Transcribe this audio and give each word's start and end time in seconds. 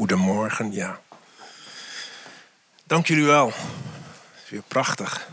Goedemorgen, 0.00 0.72
ja. 0.72 1.00
Dank 2.84 3.06
jullie 3.06 3.24
wel. 3.24 3.52
Weer 4.48 4.62
prachtig. 4.68 5.28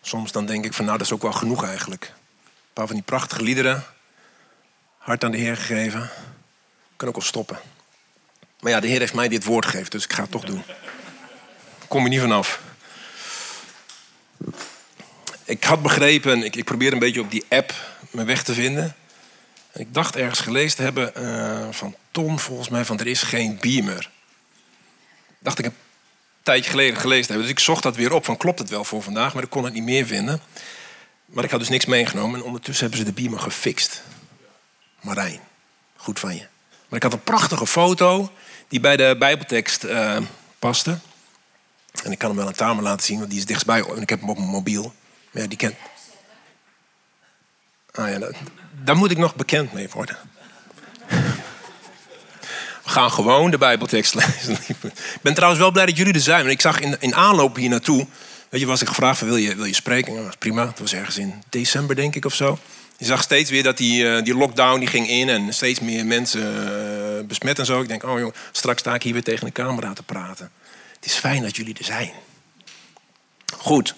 Soms 0.00 0.32
dan 0.32 0.46
denk 0.46 0.64
ik 0.64 0.72
van 0.72 0.84
nou, 0.84 0.98
dat 0.98 1.06
is 1.06 1.12
ook 1.12 1.22
wel 1.22 1.32
genoeg 1.32 1.64
eigenlijk. 1.64 2.04
Een 2.04 2.72
paar 2.72 2.86
van 2.86 2.96
die 2.96 3.04
prachtige 3.04 3.42
liederen. 3.42 3.84
Hart 4.98 5.24
aan 5.24 5.30
de 5.30 5.36
Heer 5.36 5.56
gegeven. 5.56 6.10
Kan 6.96 7.08
ook 7.08 7.14
al 7.14 7.20
stoppen. 7.20 7.58
Maar 8.60 8.72
ja, 8.72 8.80
de 8.80 8.86
Heer 8.86 8.98
heeft 8.98 9.14
mij 9.14 9.28
dit 9.28 9.44
woord 9.44 9.64
gegeven, 9.64 9.90
dus 9.90 10.04
ik 10.04 10.12
ga 10.12 10.22
het 10.22 10.30
toch 10.30 10.44
doen. 10.44 10.62
Kom 11.88 12.02
je 12.02 12.08
niet 12.08 12.20
vanaf. 12.20 12.60
Ik 15.44 15.64
had 15.64 15.82
begrepen, 15.82 16.42
ik, 16.42 16.56
ik 16.56 16.64
probeer 16.64 16.92
een 16.92 16.98
beetje 16.98 17.20
op 17.20 17.30
die 17.30 17.44
app 17.48 17.74
mijn 18.10 18.26
weg 18.26 18.42
te 18.42 18.54
vinden. 18.54 18.94
Ik 19.72 19.94
dacht 19.94 20.16
ergens 20.16 20.40
gelezen 20.40 20.76
te 20.76 20.82
hebben 20.82 21.12
uh, 21.16 21.68
van 21.70 21.94
Ton, 22.16 22.38
volgens 22.38 22.68
mij, 22.68 22.84
van 22.84 22.98
er 22.98 23.06
is 23.06 23.22
geen 23.22 23.58
beamer. 23.60 24.10
Dacht 25.38 25.58
ik 25.58 25.64
een 25.64 25.74
tijdje 26.42 26.70
geleden 26.70 27.00
gelezen 27.00 27.26
hebben. 27.26 27.42
Dus 27.42 27.50
ik 27.50 27.58
zocht 27.58 27.82
dat 27.82 27.96
weer 27.96 28.12
op 28.12 28.24
van 28.24 28.36
klopt 28.36 28.58
het 28.58 28.68
wel 28.68 28.84
voor 28.84 29.02
vandaag, 29.02 29.34
maar 29.34 29.42
ik 29.42 29.50
kon 29.50 29.64
het 29.64 29.72
niet 29.72 29.82
meer 29.82 30.06
vinden. 30.06 30.40
Maar 31.26 31.44
ik 31.44 31.50
had 31.50 31.60
dus 31.60 31.68
niks 31.68 31.84
meegenomen 31.86 32.38
en 32.38 32.46
ondertussen 32.46 32.88
hebben 32.88 33.06
ze 33.06 33.12
de 33.12 33.20
beamer 33.22 33.38
gefixt. 33.38 34.02
Marijn, 35.00 35.40
goed 35.96 36.18
van 36.18 36.34
je. 36.34 36.46
Maar 36.88 36.96
ik 36.96 37.02
had 37.02 37.12
een 37.12 37.22
prachtige 37.22 37.66
foto 37.66 38.32
die 38.68 38.80
bij 38.80 38.96
de 38.96 39.16
Bijbeltekst 39.18 39.84
uh, 39.84 40.18
paste. 40.58 40.98
En 42.04 42.12
ik 42.12 42.18
kan 42.18 42.28
hem 42.28 42.38
wel 42.38 42.46
aan 42.46 42.52
tafel 42.52 42.82
laten 42.82 43.06
zien, 43.06 43.18
want 43.18 43.30
die 43.30 43.38
is 43.38 43.46
dichtstbij. 43.46 43.84
En 43.84 44.02
ik 44.02 44.08
heb 44.08 44.20
hem 44.20 44.30
op 44.30 44.38
mijn 44.38 44.50
mobiel. 44.50 44.94
Maar 45.30 45.42
ja, 45.42 45.48
die 45.48 45.58
kent. 45.58 45.74
Ah 47.92 48.10
ja, 48.10 48.30
daar 48.84 48.96
moet 48.96 49.10
ik 49.10 49.18
nog 49.18 49.34
bekend 49.34 49.72
mee 49.72 49.88
worden. 49.88 50.16
Gaan 52.96 53.10
gewoon 53.10 53.50
de 53.50 53.58
Bijbeltekst 53.58 54.14
lezen. 54.24 54.58
Ik 54.66 54.76
ben 55.22 55.34
trouwens 55.34 55.60
wel 55.60 55.70
blij 55.70 55.86
dat 55.86 55.96
jullie 55.96 56.14
er 56.14 56.20
zijn. 56.20 56.40
Want 56.40 56.50
ik 56.50 56.60
zag 56.60 56.80
in, 56.80 56.96
in 56.98 57.14
aanloop 57.14 57.56
hier 57.56 57.68
naartoe. 57.68 58.06
Weet 58.48 58.60
je, 58.60 58.66
was 58.66 58.80
ik 58.80 58.88
gevraagd: 58.88 59.20
wil 59.20 59.36
je, 59.36 59.54
wil 59.54 59.64
je 59.64 59.74
spreken? 59.74 60.24
Was 60.24 60.36
prima. 60.36 60.64
Dat 60.64 60.78
was 60.78 60.92
ergens 60.92 61.18
in 61.18 61.42
december, 61.48 61.96
denk 61.96 62.14
ik 62.14 62.24
of 62.24 62.34
zo. 62.34 62.58
Je 62.96 63.04
zag 63.04 63.22
steeds 63.22 63.50
weer 63.50 63.62
dat 63.62 63.76
die, 63.76 64.08
eh, 64.08 64.24
die 64.24 64.34
lockdown 64.34 64.78
die 64.78 64.88
ging 64.88 65.08
in 65.08 65.28
en 65.28 65.54
steeds 65.54 65.80
meer 65.80 66.06
mensen 66.06 66.40
uh, 66.40 67.26
besmet 67.26 67.58
en 67.58 67.66
zo. 67.66 67.80
Ik 67.80 67.88
denk, 67.88 68.04
oh 68.04 68.18
joh, 68.18 68.34
straks 68.52 68.80
sta 68.80 68.94
ik 68.94 69.02
hier 69.02 69.12
weer 69.12 69.24
tegen 69.24 69.46
de 69.46 69.52
camera 69.52 69.92
te 69.92 70.02
praten. 70.02 70.50
Het 70.94 71.04
is 71.04 71.14
fijn 71.14 71.42
dat 71.42 71.56
jullie 71.56 71.78
er 71.78 71.84
zijn. 71.84 72.10
Goed. 73.56 73.94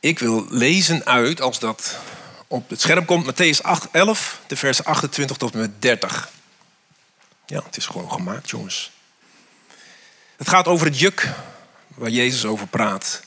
Ik 0.00 0.18
wil 0.18 0.46
lezen 0.50 1.06
uit, 1.06 1.40
als 1.40 1.58
dat 1.58 1.98
op 2.46 2.70
het 2.70 2.80
scherm 2.80 3.04
komt, 3.04 3.32
Matthäus 3.32 3.62
8, 3.62 3.88
11, 3.92 4.40
de 4.46 4.56
vers 4.56 4.84
28 4.84 5.36
tot 5.36 5.52
en 5.52 5.60
met 5.60 5.82
30. 5.82 6.32
Ja, 7.46 7.62
het 7.64 7.76
is 7.76 7.86
gewoon 7.86 8.12
gemaakt, 8.12 8.50
jongens. 8.50 8.92
Het 10.36 10.48
gaat 10.48 10.66
over 10.66 10.86
het 10.86 10.98
juk 10.98 11.28
waar 11.94 12.10
Jezus 12.10 12.44
over 12.44 12.66
praat. 12.66 13.22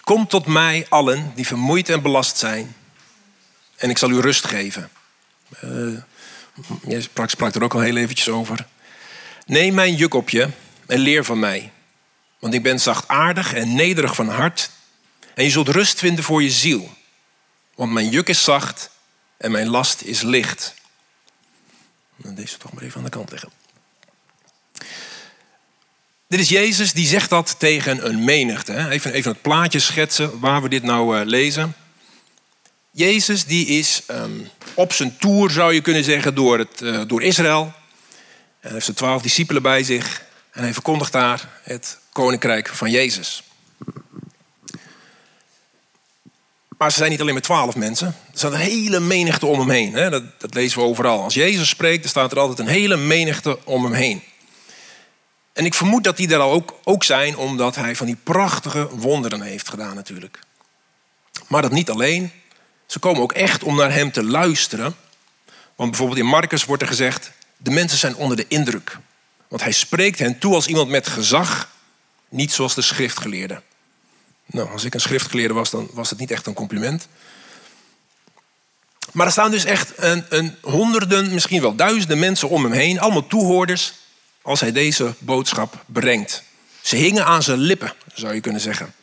Kom 0.00 0.26
tot 0.26 0.46
mij 0.46 0.86
allen 0.88 1.32
die 1.34 1.46
vermoeid 1.46 1.88
en 1.88 2.02
belast 2.02 2.38
zijn 2.38 2.76
en 3.76 3.90
ik 3.90 3.98
zal 3.98 4.10
u 4.10 4.20
rust 4.20 4.46
geven. 4.46 4.90
Uh, 5.64 6.00
je 6.86 7.00
sprak, 7.00 7.30
sprak 7.30 7.54
er 7.54 7.62
ook 7.62 7.74
al 7.74 7.80
heel 7.80 7.96
eventjes 7.96 8.28
over. 8.28 8.66
Neem 9.46 9.74
mijn 9.74 9.94
juk 9.94 10.14
op 10.14 10.28
je 10.28 10.48
en 10.86 10.98
leer 10.98 11.24
van 11.24 11.38
mij. 11.38 11.72
Want 12.38 12.54
ik 12.54 12.62
ben 12.62 12.80
zachtaardig 12.80 13.54
en 13.54 13.74
nederig 13.74 14.14
van 14.14 14.28
hart. 14.28 14.70
En 15.34 15.44
je 15.44 15.50
zult 15.50 15.68
rust 15.68 15.98
vinden 15.98 16.24
voor 16.24 16.42
je 16.42 16.50
ziel. 16.50 16.92
Want 17.74 17.92
mijn 17.92 18.08
juk 18.08 18.28
is 18.28 18.44
zacht 18.44 18.90
en 19.36 19.50
mijn 19.50 19.68
last 19.68 20.02
is 20.02 20.22
licht. 20.22 20.74
Dan 22.22 22.34
deze 22.34 22.56
toch 22.56 22.72
maar 22.72 22.82
even 22.82 22.98
aan 22.98 23.04
de 23.04 23.10
kant 23.10 23.30
leggen. 23.30 23.50
Dit 26.28 26.40
is 26.40 26.48
Jezus 26.48 26.92
die 26.92 27.06
zegt 27.06 27.30
dat 27.30 27.54
tegen 27.58 28.06
een 28.08 28.24
menigte. 28.24 28.88
Even, 28.88 29.12
even 29.12 29.30
het 29.30 29.42
plaatje 29.42 29.78
schetsen 29.78 30.40
waar 30.40 30.62
we 30.62 30.68
dit 30.68 30.82
nou 30.82 31.18
uh, 31.18 31.26
lezen. 31.26 31.74
Jezus 32.90 33.44
die 33.44 33.66
is 33.66 34.02
um, 34.10 34.48
op 34.74 34.92
zijn 34.92 35.16
tour, 35.16 35.50
zou 35.50 35.74
je 35.74 35.80
kunnen 35.80 36.04
zeggen, 36.04 36.34
door, 36.34 36.58
het, 36.58 36.80
uh, 36.80 37.02
door 37.06 37.22
Israël. 37.22 37.62
En 37.62 37.74
hij 38.60 38.72
heeft 38.72 38.84
zijn 38.84 38.96
twaalf 38.96 39.22
discipelen 39.22 39.62
bij 39.62 39.82
zich. 39.82 40.22
En 40.50 40.62
hij 40.62 40.72
verkondigt 40.72 41.12
daar 41.12 41.60
het 41.62 41.98
koninkrijk 42.12 42.68
van 42.68 42.90
Jezus. 42.90 43.42
Maar 46.78 46.90
ze 46.90 46.96
zijn 46.96 47.10
niet 47.10 47.20
alleen 47.20 47.34
met 47.34 47.42
twaalf 47.42 47.76
mensen. 47.76 48.06
Er 48.06 48.38
staat 48.38 48.52
een 48.52 48.58
hele 48.58 49.00
menigte 49.00 49.46
om 49.46 49.58
hem 49.58 49.70
heen. 49.70 49.92
Hè? 49.92 50.10
Dat, 50.10 50.22
dat, 50.38 50.54
lezen 50.54 50.78
we 50.78 50.84
overal. 50.84 51.22
Als 51.22 51.34
Jezus 51.34 51.68
spreekt, 51.68 52.00
dan 52.00 52.10
staat 52.10 52.32
er 52.32 52.38
altijd 52.38 52.58
een 52.58 52.74
hele 52.74 52.96
menigte 52.96 53.58
om 53.64 53.84
hem 53.84 53.92
heen. 53.92 54.22
En 55.52 55.64
ik 55.64 55.74
vermoed 55.74 56.04
dat 56.04 56.16
die 56.16 56.32
er 56.32 56.38
al 56.38 56.52
ook, 56.52 56.74
ook 56.84 57.04
zijn, 57.04 57.36
omdat 57.36 57.74
hij 57.74 57.96
van 57.96 58.06
die 58.06 58.18
prachtige 58.22 58.88
wonderen 58.96 59.40
heeft 59.40 59.68
gedaan 59.68 59.94
natuurlijk. 59.94 60.38
Maar 61.46 61.62
dat 61.62 61.72
niet 61.72 61.90
alleen. 61.90 62.32
Ze 62.86 62.98
komen 62.98 63.22
ook 63.22 63.32
echt 63.32 63.62
om 63.62 63.76
naar 63.76 63.92
hem 63.92 64.12
te 64.12 64.24
luisteren. 64.24 64.96
Want 65.76 65.90
bijvoorbeeld 65.90 66.18
in 66.18 66.26
Marcus 66.26 66.64
wordt 66.64 66.82
er 66.82 66.88
gezegd: 66.88 67.32
de 67.56 67.70
mensen 67.70 67.98
zijn 67.98 68.16
onder 68.16 68.36
de 68.36 68.44
indruk. 68.48 68.98
Want 69.48 69.62
hij 69.62 69.72
spreekt 69.72 70.18
hen 70.18 70.38
toe 70.38 70.54
als 70.54 70.66
iemand 70.66 70.88
met 70.88 71.08
gezag, 71.08 71.68
niet 72.28 72.52
zoals 72.52 72.74
de 72.74 72.82
schriftgeleerden. 72.82 73.62
Nou, 74.50 74.70
als 74.70 74.84
ik 74.84 74.94
een 74.94 75.00
schriftgeleerde 75.00 75.54
was, 75.54 75.70
dan 75.70 75.88
was 75.92 76.10
het 76.10 76.18
niet 76.18 76.30
echt 76.30 76.46
een 76.46 76.54
compliment. 76.54 77.08
Maar 79.12 79.26
er 79.26 79.32
staan 79.32 79.50
dus 79.50 79.64
echt 79.64 79.92
een, 79.96 80.24
een 80.28 80.54
honderden, 80.62 81.34
misschien 81.34 81.60
wel 81.60 81.74
duizenden 81.74 82.18
mensen 82.18 82.48
om 82.48 82.64
hem 82.64 82.72
heen, 82.72 83.00
allemaal 83.00 83.26
toehoorders, 83.26 83.94
als 84.42 84.60
hij 84.60 84.72
deze 84.72 85.14
boodschap 85.18 85.84
brengt. 85.86 86.42
Ze 86.80 86.96
hingen 86.96 87.24
aan 87.24 87.42
zijn 87.42 87.58
lippen, 87.58 87.92
zou 88.14 88.34
je 88.34 88.40
kunnen 88.40 88.60
zeggen. 88.60 88.94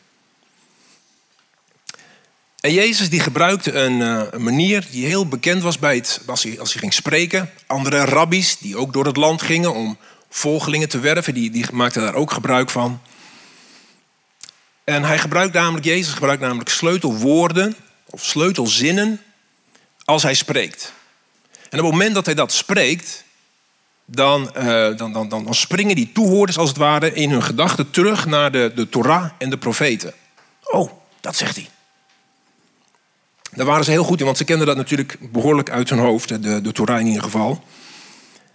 En 2.60 2.74
Jezus 2.74 3.10
die 3.10 3.20
gebruikte 3.20 3.72
een, 3.72 4.00
uh, 4.00 4.24
een, 4.32 4.44
manier 4.44 4.88
die 4.92 5.06
heel 5.06 5.28
bekend 5.28 5.62
was 5.62 5.80
bij 5.80 5.96
het, 5.96 6.22
als, 6.26 6.44
hij, 6.44 6.60
als 6.60 6.72
hij 6.72 6.82
ging 6.82 6.94
spreken. 6.94 7.50
Andere 7.68 8.06
rabbies 8.06 8.58
die 8.58 8.78
ook 8.78 8.94
door 8.94 9.06
het 9.06 9.18
land 9.18 9.42
gingen 9.42 9.74
om 9.74 9.98
volgelingen 10.30 10.90
te 10.90 11.00
werven, 11.00 11.34
die, 11.34 11.52
die 11.52 11.66
maakten 11.72 12.02
daar 12.02 12.16
ook 12.16 12.32
gebruik 12.32 12.70
van. 12.70 13.02
En 14.86 15.04
hij 15.04 15.18
gebruikt 15.18 15.54
namelijk, 15.54 15.86
Jezus 15.86 16.14
gebruikt 16.14 16.42
namelijk 16.42 16.70
sleutelwoorden 16.70 17.76
of 18.06 18.24
sleutelzinnen 18.24 19.22
als 20.04 20.24
hij 20.24 20.34
spreekt. 20.34 20.94
En 21.70 21.80
op 21.80 21.86
het 21.86 21.94
moment 21.94 22.16
dat 22.16 22.26
hij 22.26 22.36
dat 22.36 22.52
spreekt, 22.52 23.24
dan, 24.06 24.52
uh, 24.58 24.64
dan, 24.98 25.14
dan, 25.14 25.30
dan, 25.30 25.44
dan 25.44 25.54
springen 25.56 25.96
die 25.96 26.12
toehoorders 26.12 26.58
als 26.58 26.70
het 26.70 26.78
ware 26.78 27.14
in 27.14 27.30
hun 27.30 27.44
gedachten 27.44 27.92
terug 27.92 28.26
naar 28.26 28.52
de, 28.52 28.72
de 28.76 28.90
Torah 28.90 29.30
en 29.38 29.50
de 29.50 29.58
profeten. 29.58 30.14
Oh, 30.64 30.92
dat 31.22 31.36
zegt 31.36 31.56
hij. 31.56 31.70
Daar 33.52 33.66
waren 33.66 33.86
ze 33.86 33.92
heel 33.92 34.04
goed 34.04 34.20
in, 34.20 34.26
want 34.26 34.38
ze 34.38 34.44
kenden 34.44 34.68
dat 34.68 34.78
natuurlijk 34.78 35.18
behoorlijk 35.32 35.70
uit 35.70 35.90
hun 35.90 36.00
hoofd, 36.00 36.44
de, 36.44 36.62
de 36.62 36.72
Torah 36.72 37.00
in 37.00 37.06
ieder 37.06 37.24
geval. 37.24 37.64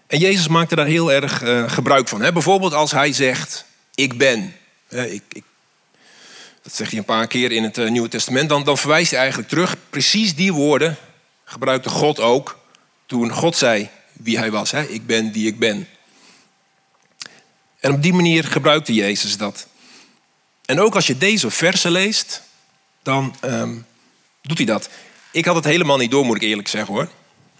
En 0.06 0.18
Jezus 0.18 0.48
maakte 0.48 0.74
daar 0.74 0.86
heel 0.86 1.12
erg 1.12 1.42
uh, 1.42 1.70
gebruik 1.70 2.08
van. 2.08 2.20
Hè? 2.22 2.32
Bijvoorbeeld 2.32 2.74
als 2.74 2.90
hij 2.90 3.12
zegt, 3.12 3.64
ik 3.94 4.18
ben. 4.18 4.54
ik, 4.88 5.22
dat 6.62 6.74
zegt 6.74 6.90
hij 6.90 6.98
een 6.98 7.04
paar 7.04 7.26
keer 7.26 7.52
in 7.52 7.62
het 7.62 7.78
uh, 7.78 7.90
Nieuwe 7.90 8.08
Testament. 8.08 8.48
Dan, 8.48 8.64
dan 8.64 8.78
verwijst 8.78 9.10
hij 9.10 9.20
eigenlijk 9.20 9.48
terug. 9.48 9.76
Precies 9.90 10.34
die 10.34 10.52
woorden 10.52 10.96
gebruikte 11.44 11.88
God 11.88 12.20
ook 12.20 12.58
toen 13.06 13.30
God 13.30 13.56
zei 13.56 13.88
wie 14.12 14.38
hij 14.38 14.50
was. 14.50 14.70
Hè? 14.70 14.82
Ik 14.82 15.06
ben 15.06 15.32
die 15.32 15.46
ik 15.46 15.58
ben. 15.58 15.88
En 17.80 17.92
op 17.92 18.02
die 18.02 18.12
manier 18.12 18.44
gebruikte 18.44 18.94
Jezus 18.94 19.36
dat. 19.36 19.66
En 20.64 20.80
ook 20.80 20.94
als 20.94 21.06
je 21.06 21.18
deze 21.18 21.50
versen 21.50 21.90
leest, 21.90 22.42
dan 23.02 23.34
um, 23.44 23.86
doet 24.42 24.56
hij 24.56 24.66
dat. 24.66 24.88
Ik 25.30 25.44
had 25.44 25.54
het 25.54 25.64
helemaal 25.64 25.96
niet 25.96 26.10
door, 26.10 26.24
moet 26.24 26.36
ik 26.36 26.42
eerlijk 26.42 26.68
zeggen 26.68 26.94
hoor. 26.94 27.08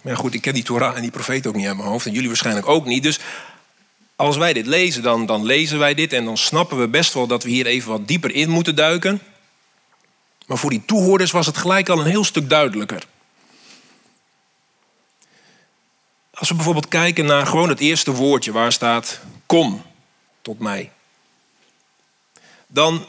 Maar 0.01 0.17
goed, 0.17 0.33
ik 0.33 0.41
ken 0.41 0.53
die 0.53 0.63
Torah 0.63 0.95
en 0.95 1.01
die 1.01 1.11
profeet 1.11 1.47
ook 1.47 1.55
niet 1.55 1.67
uit 1.67 1.77
mijn 1.77 1.89
hoofd. 1.89 2.05
En 2.05 2.11
jullie 2.11 2.27
waarschijnlijk 2.27 2.67
ook 2.67 2.85
niet. 2.85 3.03
Dus 3.03 3.19
als 4.21 4.37
wij 4.37 4.53
dit 4.53 4.65
lezen, 4.65 5.03
dan, 5.03 5.25
dan 5.25 5.45
lezen 5.45 5.79
wij 5.79 5.93
dit. 5.93 6.13
En 6.13 6.25
dan 6.25 6.37
snappen 6.37 6.79
we 6.79 6.87
best 6.87 7.13
wel 7.13 7.27
dat 7.27 7.43
we 7.43 7.49
hier 7.49 7.65
even 7.65 7.91
wat 7.91 8.07
dieper 8.07 8.31
in 8.31 8.49
moeten 8.49 8.75
duiken. 8.75 9.21
Maar 10.45 10.57
voor 10.57 10.69
die 10.69 10.85
toehoorders 10.85 11.31
was 11.31 11.45
het 11.45 11.57
gelijk 11.57 11.89
al 11.89 11.99
een 11.99 12.05
heel 12.05 12.23
stuk 12.23 12.49
duidelijker. 12.49 13.03
Als 16.33 16.49
we 16.49 16.55
bijvoorbeeld 16.55 16.87
kijken 16.87 17.25
naar 17.25 17.47
gewoon 17.47 17.69
het 17.69 17.79
eerste 17.79 18.11
woordje 18.11 18.51
waar 18.51 18.71
staat 18.71 19.19
kom 19.45 19.81
tot 20.41 20.59
mij. 20.59 20.91
Dan 22.67 23.05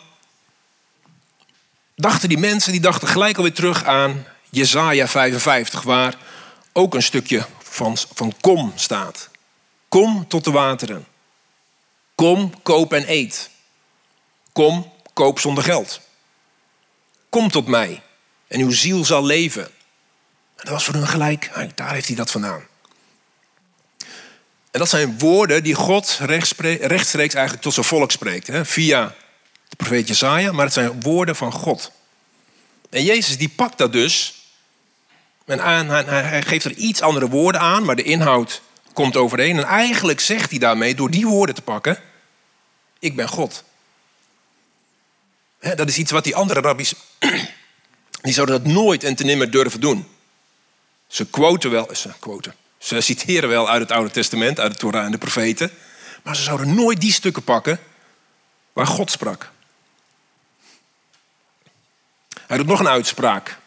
dachten 1.94 2.28
die 2.28 2.38
mensen, 2.38 2.72
die 2.72 2.80
dachten 2.80 3.08
gelijk 3.08 3.36
alweer 3.36 3.52
terug 3.52 3.84
aan 3.84 4.26
Jezaja 4.50 5.08
55, 5.08 5.82
waar 5.82 6.14
ook 6.72 6.94
een 6.94 7.02
stukje 7.02 7.46
van, 7.62 7.96
van 8.14 8.34
kom 8.40 8.72
staat. 8.74 9.30
Kom 9.92 10.28
tot 10.28 10.44
de 10.44 10.50
wateren. 10.50 11.06
Kom, 12.14 12.62
koop 12.62 12.92
en 12.92 13.10
eet. 13.10 13.50
Kom, 14.52 14.92
koop 15.12 15.38
zonder 15.38 15.64
geld. 15.64 16.00
Kom 17.28 17.50
tot 17.50 17.66
mij 17.66 18.02
en 18.48 18.60
uw 18.60 18.70
ziel 18.70 19.04
zal 19.04 19.24
leven. 19.24 19.64
En 19.64 19.70
dat 20.54 20.68
was 20.68 20.84
voor 20.84 20.94
hun 20.94 21.06
gelijk, 21.06 21.50
daar 21.74 21.92
heeft 21.92 22.06
hij 22.06 22.16
dat 22.16 22.30
vandaan. 22.30 22.66
En 24.70 24.78
dat 24.78 24.88
zijn 24.88 25.18
woorden 25.18 25.62
die 25.62 25.74
God 25.74 26.18
rechtstreeks 26.20 27.34
eigenlijk 27.34 27.60
tot 27.60 27.74
zijn 27.74 27.86
volk 27.86 28.10
spreekt. 28.10 28.46
Hè? 28.46 28.64
Via 28.64 29.14
de 29.68 29.76
profeet 29.76 30.08
Jesaja, 30.08 30.52
maar 30.52 30.64
het 30.64 30.74
zijn 30.74 31.00
woorden 31.00 31.36
van 31.36 31.52
God. 31.52 31.92
En 32.90 33.04
Jezus 33.04 33.38
die 33.38 33.48
pakt 33.48 33.78
dat 33.78 33.92
dus. 33.92 34.34
En 35.44 35.88
hij 35.88 36.42
geeft 36.42 36.64
er 36.64 36.74
iets 36.74 37.00
andere 37.00 37.28
woorden 37.28 37.60
aan, 37.60 37.84
maar 37.84 37.96
de 37.96 38.02
inhoud 38.02 38.62
komt 38.92 39.16
overeen. 39.16 39.56
En 39.56 39.64
eigenlijk 39.64 40.20
zegt 40.20 40.50
hij 40.50 40.58
daarmee, 40.58 40.94
door 40.94 41.10
die 41.10 41.26
woorden 41.26 41.54
te 41.54 41.62
pakken, 41.62 42.00
ik 42.98 43.16
ben 43.16 43.28
God. 43.28 43.64
dat 45.58 45.88
is 45.88 45.98
iets 45.98 46.10
wat 46.10 46.24
die 46.24 46.36
andere 46.36 46.60
rabbies, 46.60 46.94
die 48.22 48.32
zouden 48.32 48.62
dat 48.62 48.72
nooit 48.72 49.04
en 49.04 49.14
te 49.14 49.24
nimmer 49.24 49.50
durven 49.50 49.80
doen. 49.80 50.08
Ze 51.06 51.26
quoten 51.26 51.70
wel, 51.70 51.94
ze 51.94 52.10
quoten, 52.18 52.54
ze 52.78 53.00
citeren 53.00 53.48
wel 53.48 53.68
uit 53.68 53.82
het 53.82 53.90
Oude 53.90 54.10
Testament, 54.10 54.60
uit 54.60 54.72
de 54.72 54.78
Torah 54.78 55.04
en 55.04 55.10
de 55.10 55.18
profeten, 55.18 55.70
maar 56.22 56.36
ze 56.36 56.42
zouden 56.42 56.74
nooit 56.74 57.00
die 57.00 57.12
stukken 57.12 57.44
pakken 57.44 57.80
waar 58.72 58.86
God 58.86 59.10
sprak. 59.10 59.50
Hij 62.46 62.56
doet 62.56 62.66
nog 62.66 62.80
een 62.80 62.88
uitspraak. 62.88 63.58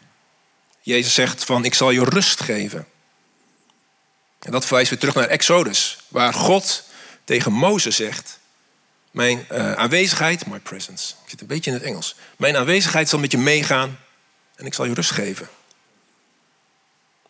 Jezus 0.81 1.13
zegt 1.13 1.43
van 1.43 1.65
ik 1.65 1.73
zal 1.73 1.91
je 1.91 2.03
rust 2.03 2.41
geven. 2.41 2.87
En 4.45 4.51
dat 4.51 4.65
verwijst 4.65 4.89
weer 4.89 4.99
terug 4.99 5.15
naar 5.15 5.27
Exodus, 5.27 5.97
waar 6.07 6.33
God 6.33 6.83
tegen 7.23 7.51
Mozes 7.51 7.95
zegt: 7.95 8.39
Mijn 9.11 9.45
uh, 9.51 9.73
aanwezigheid, 9.73 10.45
my 10.45 10.59
presence, 10.59 11.13
ik 11.23 11.29
zit 11.29 11.41
een 11.41 11.47
beetje 11.47 11.71
in 11.71 11.77
het 11.77 11.85
Engels. 11.85 12.15
Mijn 12.37 12.57
aanwezigheid 12.57 13.09
zal 13.09 13.19
met 13.19 13.31
je 13.31 13.37
meegaan 13.37 13.99
en 14.55 14.65
ik 14.65 14.73
zal 14.73 14.85
je 14.85 14.93
rust 14.93 15.11
geven. 15.11 15.49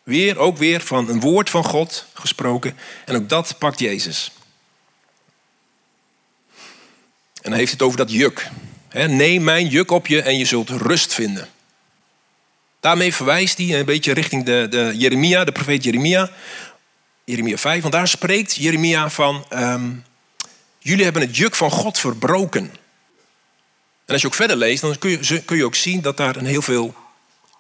Weer, 0.04 0.38
ook 0.38 0.58
weer 0.58 0.82
van 0.82 1.10
een 1.10 1.20
woord 1.20 1.50
van 1.50 1.64
God 1.64 2.06
gesproken. 2.14 2.78
En 3.06 3.16
ook 3.16 3.30
dat 3.30 3.58
pakt 3.58 3.80
Jezus. 3.80 4.32
En 7.42 7.52
dan 7.52 7.54
heeft 7.54 7.72
het 7.72 7.82
over 7.82 7.98
dat 7.98 8.12
juk. 8.12 8.50
Neem 8.92 9.44
mijn 9.44 9.68
juk 9.68 9.92
op 9.92 10.08
je 10.08 10.22
en 10.22 10.38
je 10.38 10.46
zult 10.46 10.70
rust 10.70 11.14
vinden. 11.14 11.50
Daarmee 12.80 13.14
verwijst 13.14 13.58
hij 13.58 13.80
een 13.80 13.86
beetje 13.86 14.14
richting 14.14 14.46
de, 14.46 14.68
de 14.70 14.92
Jeremia, 14.96 15.44
de 15.44 15.52
profeet 15.52 15.84
Jeremia. 15.84 16.32
Jeremia 17.26 17.58
5, 17.58 17.82
want 17.82 17.94
daar 17.94 18.08
spreekt 18.08 18.56
Jeremia 18.56 19.10
van... 19.10 19.46
Ehm, 19.50 19.92
jullie 20.80 21.04
hebben 21.04 21.22
het 21.22 21.38
juk 21.38 21.56
van 21.56 21.72
God 21.72 22.00
verbroken. 22.00 22.64
En 24.06 24.14
als 24.14 24.22
je 24.22 24.28
ook 24.28 24.34
verder 24.34 24.58
leest, 24.58 24.82
dan 24.82 24.98
kun 24.98 25.10
je, 25.10 25.42
kun 25.42 25.58
je 25.58 25.66
ook 25.66 25.76
zien 25.76 26.02
dat 26.02 26.18
daar 26.18 26.36
een 26.36 26.46
heel 26.46 26.62
veel 26.62 26.96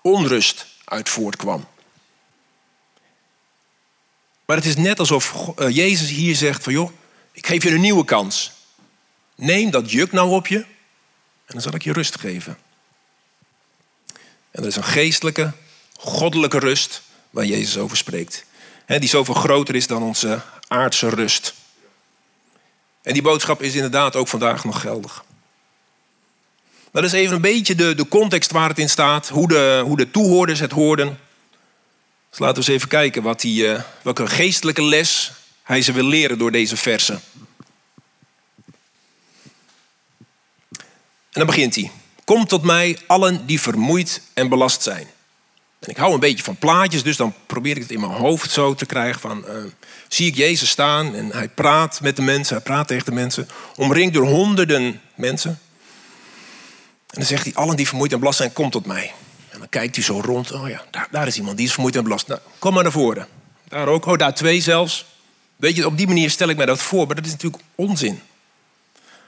onrust 0.02 0.66
uit 0.84 1.10
voortkwam. 1.10 1.68
Maar 4.46 4.56
het 4.56 4.66
is 4.66 4.76
net 4.76 5.00
alsof 5.00 5.52
eh, 5.56 5.70
Jezus 5.70 6.10
hier 6.10 6.36
zegt 6.36 6.64
van 6.64 6.74
joh, 6.74 6.92
ik 7.32 7.48
geef 7.48 7.64
je 7.64 7.72
een 7.72 7.82
nieuwe 7.82 8.06
kans. 8.06 8.52
Neem 9.36 9.70
dat 9.72 9.92
juk 9.92 10.12
nou 10.12 10.30
op 10.30 10.48
je 10.48 10.58
en 10.58 11.54
dan 11.54 11.62
zal 11.62 11.76
ik 11.76 11.84
je 11.84 11.94
rust 11.94 12.20
geven. 12.20 12.58
En 14.52 14.62
dat 14.62 14.66
is 14.66 14.76
een 14.76 14.84
geestelijke, 14.84 15.52
goddelijke 15.94 16.60
rust 16.60 17.02
waar 17.30 17.46
Jezus 17.46 17.78
over 17.78 17.98
spreekt. 17.98 18.46
Die 18.86 19.10
zoveel 19.10 19.34
groter 19.34 19.76
is 19.76 19.88
dan 19.88 20.04
onze 20.04 20.42
aardse 20.68 21.10
rust. 21.10 21.54
En 23.02 23.14
die 23.14 23.22
boodschap 23.22 23.62
is 23.62 23.76
inderdaad 23.76 24.16
ook 24.16 24.28
vandaag 24.28 24.64
nog 24.64 24.82
geldig. 24.82 25.24
Dat 26.92 27.04
is 27.04 27.12
even 27.12 27.36
een 27.36 27.42
beetje 27.42 27.76
de, 27.76 27.96
de 27.96 28.08
context 28.08 28.52
waar 28.52 28.70
het 28.70 28.80
in 28.80 28.90
staat, 28.90 29.30
hoe 29.30 29.48
de, 29.48 29.82
hoe 29.86 29.98
de 29.98 30.12
toehoorders 30.12 30.60
het 30.60 30.72
hoorden. 30.72 31.20
Dus 32.30 32.40
laten 32.40 32.64
we 32.64 32.70
eens 32.70 32.78
even 32.78 32.90
kijken 32.90 33.24
wat 33.24 33.42
die, 33.42 33.64
uh, 33.64 33.82
welke 34.02 34.28
geestelijke 34.28 34.84
les 34.84 35.32
hij 35.64 35.82
ze 35.82 35.92
wil 35.92 36.04
leren 36.04 36.38
door 36.38 36.52
deze 36.52 36.78
versen. 36.78 37.22
En 41.36 41.42
dan 41.42 41.46
begint 41.46 41.76
hij. 41.76 41.92
Kom 42.24 42.48
tot 42.48 42.64
mij, 42.64 43.00
allen 43.08 43.46
die 43.46 43.62
vermoeid 43.62 44.22
en 44.34 44.50
belast 44.50 44.82
zijn. 44.82 45.08
En 45.80 45.90
ik 45.90 45.98
hou 45.98 46.14
een 46.14 46.20
beetje 46.20 46.44
van 46.44 46.58
plaatjes, 46.58 47.04
dus 47.04 47.18
dan 47.18 47.34
probeer 47.56 47.76
ik 47.76 47.82
het 47.82 47.92
in 47.92 48.00
mijn 48.00 48.12
hoofd 48.12 48.52
zo 48.52 48.74
te 48.74 48.86
krijgen 48.86 49.22
van... 49.22 49.46
Uh, 49.48 49.54
zie 50.08 50.28
ik 50.28 50.36
Jezus 50.36 50.70
staan 50.70 51.16
en 51.16 51.32
hij 51.32 51.48
praat 51.48 52.02
met 52.02 52.16
de 52.16 52.22
mensen, 52.22 52.56
hij 52.56 52.64
praat 52.64 52.88
tegen 52.88 53.06
de 53.06 53.12
mensen. 53.12 53.48
Omringd 53.76 54.14
door 54.14 54.26
honderden 54.26 55.02
mensen. 55.16 55.60
En 57.10 57.22
dan 57.22 57.26
zegt 57.26 57.44
hij, 57.44 57.54
allen 57.54 57.76
die 57.76 57.88
vermoeid 57.88 58.14
en 58.14 58.20
belast 58.20 58.38
zijn, 58.38 58.54
kom 58.54 58.70
tot 58.70 58.86
mij. 58.86 59.14
En 59.50 59.60
dan 59.60 59.70
kijkt 59.70 59.96
hij 59.96 60.04
zo 60.04 60.22
rond. 60.24 60.52
Oh 60.52 60.70
ja, 60.70 60.84
daar, 60.92 61.08
daar 61.12 61.28
is 61.28 61.38
iemand 61.38 61.58
die 61.58 61.66
is 61.66 61.72
vermoeid 61.74 61.96
en 61.96 62.04
belast. 62.04 62.28
Nou, 62.28 62.40
kom 62.60 62.74
maar 62.74 62.84
naar 62.84 62.92
voren. 62.92 63.28
Daar 63.68 63.88
ook. 63.88 64.06
Oh, 64.06 64.18
daar 64.18 64.36
twee 64.36 64.62
zelfs. 64.62 65.06
Weet 65.56 65.76
je, 65.76 65.86
op 65.86 65.98
die 65.98 66.08
manier 66.08 66.30
stel 66.30 66.50
ik 66.50 66.58
mij 66.58 66.66
dat 66.66 66.82
voor. 66.82 67.06
Maar 67.06 67.16
dat 67.16 67.26
is 67.26 67.32
natuurlijk 67.32 67.64
onzin. 67.76 68.22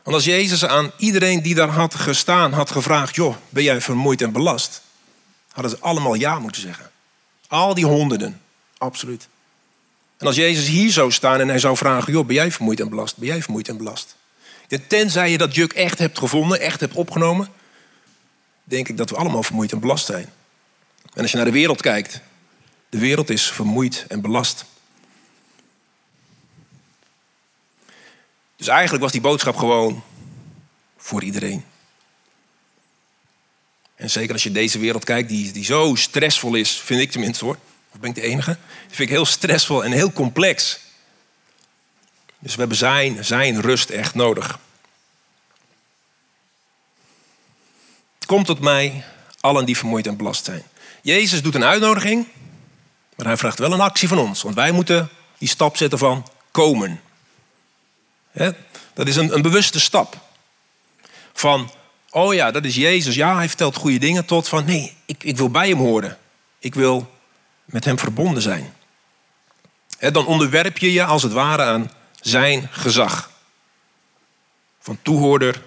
Want 0.03 0.15
als 0.15 0.25
Jezus 0.25 0.65
aan 0.65 0.91
iedereen 0.97 1.41
die 1.41 1.55
daar 1.55 1.69
had 1.69 1.95
gestaan 1.95 2.53
had 2.53 2.71
gevraagd: 2.71 3.15
joh, 3.15 3.35
ben 3.49 3.63
jij 3.63 3.81
vermoeid 3.81 4.21
en 4.21 4.31
belast? 4.31 4.81
Hadden 5.51 5.71
ze 5.71 5.77
allemaal 5.79 6.13
ja 6.13 6.39
moeten 6.39 6.61
zeggen. 6.61 6.91
Al 7.47 7.73
die 7.73 7.85
honderden. 7.85 8.41
Absoluut. 8.77 9.27
En 10.17 10.27
als 10.27 10.35
Jezus 10.35 10.67
hier 10.67 10.91
zou 10.91 11.11
staan 11.11 11.39
en 11.39 11.47
hij 11.47 11.59
zou 11.59 11.77
vragen: 11.77 12.13
joh, 12.13 12.25
ben 12.25 12.35
jij 12.35 12.51
vermoeid 12.51 12.79
en 12.79 12.89
belast? 12.89 13.17
Ben 13.17 13.27
jij 13.27 13.41
vermoeid 13.41 13.67
en 13.67 13.77
belast? 13.77 14.15
Tenzij 14.87 15.31
je 15.31 15.37
dat 15.37 15.55
juk 15.55 15.73
echt 15.73 15.99
hebt 15.99 16.17
gevonden, 16.17 16.59
echt 16.59 16.79
hebt 16.79 16.95
opgenomen, 16.95 17.47
denk 18.63 18.87
ik 18.87 18.97
dat 18.97 19.09
we 19.09 19.15
allemaal 19.15 19.43
vermoeid 19.43 19.71
en 19.71 19.79
belast 19.79 20.05
zijn. 20.05 20.29
En 21.13 21.21
als 21.21 21.31
je 21.31 21.37
naar 21.37 21.45
de 21.45 21.51
wereld 21.51 21.81
kijkt, 21.81 22.21
de 22.89 22.97
wereld 22.97 23.29
is 23.29 23.51
vermoeid 23.51 24.05
en 24.07 24.21
belast. 24.21 24.65
Dus 28.55 28.67
eigenlijk 28.67 29.03
was 29.03 29.11
die 29.11 29.21
boodschap 29.21 29.55
gewoon 29.55 30.03
voor 30.97 31.23
iedereen. 31.23 31.65
En 33.97 34.09
zeker 34.09 34.33
als 34.33 34.43
je 34.43 34.51
deze 34.51 34.79
wereld 34.79 35.03
kijkt, 35.03 35.29
die, 35.29 35.51
die 35.51 35.65
zo 35.65 35.95
stressvol 35.95 36.55
is, 36.55 36.71
vind 36.71 37.01
ik 37.01 37.11
tenminste 37.11 37.45
hoor. 37.45 37.57
Of 37.93 37.99
ben 37.99 38.09
ik 38.09 38.15
de 38.15 38.21
enige? 38.21 38.57
Die 38.87 38.95
vind 38.95 39.09
ik 39.09 39.15
heel 39.15 39.25
stressvol 39.25 39.83
en 39.83 39.91
heel 39.91 40.13
complex. 40.13 40.79
Dus 42.39 42.53
we 42.53 42.59
hebben 42.59 42.77
zijn, 42.77 43.25
zijn 43.25 43.61
rust 43.61 43.89
echt 43.89 44.15
nodig. 44.15 44.59
Kom 48.25 48.43
tot 48.43 48.59
mij, 48.59 49.03
allen 49.39 49.65
die 49.65 49.77
vermoeid 49.77 50.07
en 50.07 50.17
belast 50.17 50.45
zijn. 50.45 50.63
Jezus 51.01 51.41
doet 51.41 51.55
een 51.55 51.63
uitnodiging, 51.63 52.27
maar 53.15 53.25
hij 53.25 53.37
vraagt 53.37 53.59
wel 53.59 53.73
een 53.73 53.81
actie 53.81 54.07
van 54.07 54.19
ons. 54.19 54.41
Want 54.41 54.55
wij 54.55 54.71
moeten 54.71 55.09
die 55.37 55.49
stap 55.49 55.77
zetten 55.77 55.99
van 55.99 56.27
komen. 56.51 57.01
Dat 58.93 59.07
is 59.07 59.15
een, 59.15 59.33
een 59.33 59.41
bewuste 59.41 59.79
stap. 59.79 60.17
Van, 61.33 61.71
oh 62.17 62.33
ja, 62.33 62.51
dat 62.51 62.65
is 62.65 62.75
Jezus. 62.75 63.15
Ja, 63.15 63.35
hij 63.35 63.47
vertelt 63.47 63.75
goede 63.75 63.97
dingen. 63.97 64.25
Tot 64.25 64.47
van, 64.47 64.65
nee, 64.65 64.93
ik, 65.05 65.23
ik 65.23 65.37
wil 65.37 65.49
bij 65.49 65.69
hem 65.69 65.77
horen. 65.77 66.17
Ik 66.59 66.75
wil 66.75 67.15
met 67.65 67.85
hem 67.85 67.99
verbonden 67.99 68.41
zijn. 68.41 68.73
dan 69.99 70.25
onderwerp 70.25 70.77
je 70.77 70.93
je 70.93 71.03
als 71.03 71.23
het 71.23 71.31
ware 71.31 71.63
aan 71.63 71.91
zijn 72.21 72.69
gezag. 72.71 73.31
Van 74.79 74.99
toehoorder 75.01 75.61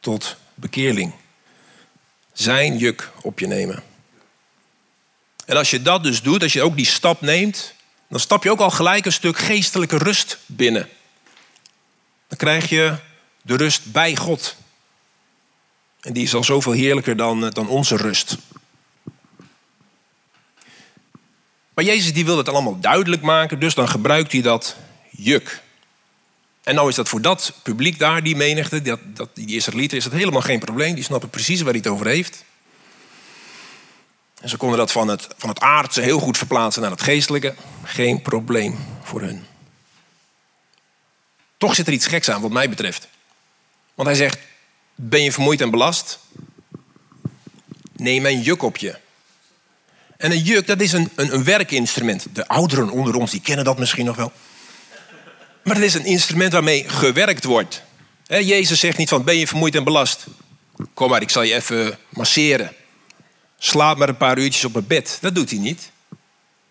tot 0.00 0.36
bekeerling 0.54 1.12
zijn 2.32 2.78
juk 2.78 3.10
op 3.22 3.38
je 3.38 3.46
nemen. 3.46 3.82
En 5.46 5.56
als 5.56 5.70
je 5.70 5.82
dat 5.82 6.02
dus 6.02 6.22
doet, 6.22 6.42
als 6.42 6.52
je 6.52 6.62
ook 6.62 6.76
die 6.76 6.86
stap 6.86 7.20
neemt, 7.20 7.74
dan 8.08 8.20
stap 8.20 8.42
je 8.42 8.50
ook 8.50 8.60
al 8.60 8.70
gelijk 8.70 9.06
een 9.06 9.12
stuk 9.12 9.38
geestelijke 9.38 9.98
rust 9.98 10.38
binnen. 10.46 10.88
Dan 12.28 12.38
krijg 12.38 12.68
je 12.68 12.96
de 13.42 13.56
rust 13.56 13.92
bij 13.92 14.16
God. 14.16 14.56
En 16.04 16.12
die 16.12 16.22
is 16.22 16.34
al 16.34 16.44
zoveel 16.44 16.72
heerlijker 16.72 17.16
dan, 17.16 17.50
dan 17.50 17.68
onze 17.68 17.96
rust. 17.96 18.36
Maar 21.74 21.84
Jezus 21.84 22.12
die 22.12 22.24
wil 22.24 22.36
het 22.36 22.48
allemaal 22.48 22.80
duidelijk 22.80 23.22
maken, 23.22 23.58
dus 23.58 23.74
dan 23.74 23.88
gebruikt 23.88 24.32
hij 24.32 24.42
dat 24.42 24.76
juk. 25.10 25.62
En 26.62 26.74
nou 26.74 26.88
is 26.88 26.94
dat 26.94 27.08
voor 27.08 27.20
dat 27.20 27.52
publiek 27.62 27.98
daar, 27.98 28.22
die 28.22 28.36
menigte, 28.36 28.82
dat, 28.82 29.00
dat, 29.04 29.28
die 29.34 29.56
Israëlieten, 29.56 29.98
is 29.98 30.04
dat 30.04 30.12
helemaal 30.12 30.40
geen 30.40 30.58
probleem. 30.58 30.94
Die 30.94 31.04
snappen 31.04 31.30
precies 31.30 31.60
waar 31.60 31.72
hij 31.72 31.80
het 31.84 31.92
over 31.92 32.06
heeft. 32.06 32.44
En 34.40 34.48
ze 34.48 34.56
konden 34.56 34.78
dat 34.78 34.92
van 34.92 35.08
het, 35.08 35.28
van 35.36 35.48
het 35.48 35.60
aardse 35.60 36.00
heel 36.00 36.18
goed 36.18 36.38
verplaatsen 36.38 36.82
naar 36.82 36.90
het 36.90 37.02
geestelijke. 37.02 37.54
Geen 37.82 38.22
probleem 38.22 38.78
voor 39.02 39.20
hun. 39.20 39.44
Toch 41.56 41.74
zit 41.74 41.86
er 41.86 41.92
iets 41.92 42.06
geks 42.06 42.30
aan, 42.30 42.40
wat 42.40 42.50
mij 42.50 42.68
betreft. 42.68 43.08
Want 43.94 44.08
hij 44.08 44.16
zegt: 44.16 44.38
Ben 44.94 45.22
je 45.22 45.32
vermoeid 45.32 45.60
en 45.60 45.70
belast? 45.70 46.18
Neem 47.92 48.26
een 48.26 48.40
juk 48.40 48.62
op 48.62 48.76
je. 48.76 48.96
En 50.16 50.30
een 50.30 50.42
juk, 50.42 50.66
dat 50.66 50.80
is 50.80 50.92
een, 50.92 51.10
een, 51.14 51.34
een 51.34 51.44
werkinstrument. 51.44 52.26
De 52.32 52.48
ouderen 52.48 52.90
onder 52.90 53.14
ons, 53.14 53.30
die 53.30 53.40
kennen 53.40 53.64
dat 53.64 53.78
misschien 53.78 54.04
nog 54.04 54.16
wel. 54.16 54.32
Maar 55.64 55.74
het 55.74 55.84
is 55.84 55.94
een 55.94 56.04
instrument 56.04 56.52
waarmee 56.52 56.88
gewerkt 56.88 57.44
wordt. 57.44 57.82
Jezus 58.26 58.80
zegt 58.80 58.96
niet 58.96 59.08
van 59.08 59.24
ben 59.24 59.36
je 59.36 59.46
vermoeid 59.46 59.74
en 59.74 59.84
belast. 59.84 60.26
Kom 60.94 61.10
maar, 61.10 61.22
ik 61.22 61.30
zal 61.30 61.42
je 61.42 61.54
even 61.54 61.98
masseren. 62.08 62.72
Slaap 63.58 63.96
maar 63.96 64.08
een 64.08 64.16
paar 64.16 64.38
uurtjes 64.38 64.64
op 64.64 64.74
het 64.74 64.88
bed. 64.88 65.18
Dat 65.20 65.34
doet 65.34 65.50
hij 65.50 65.58
niet. 65.58 65.90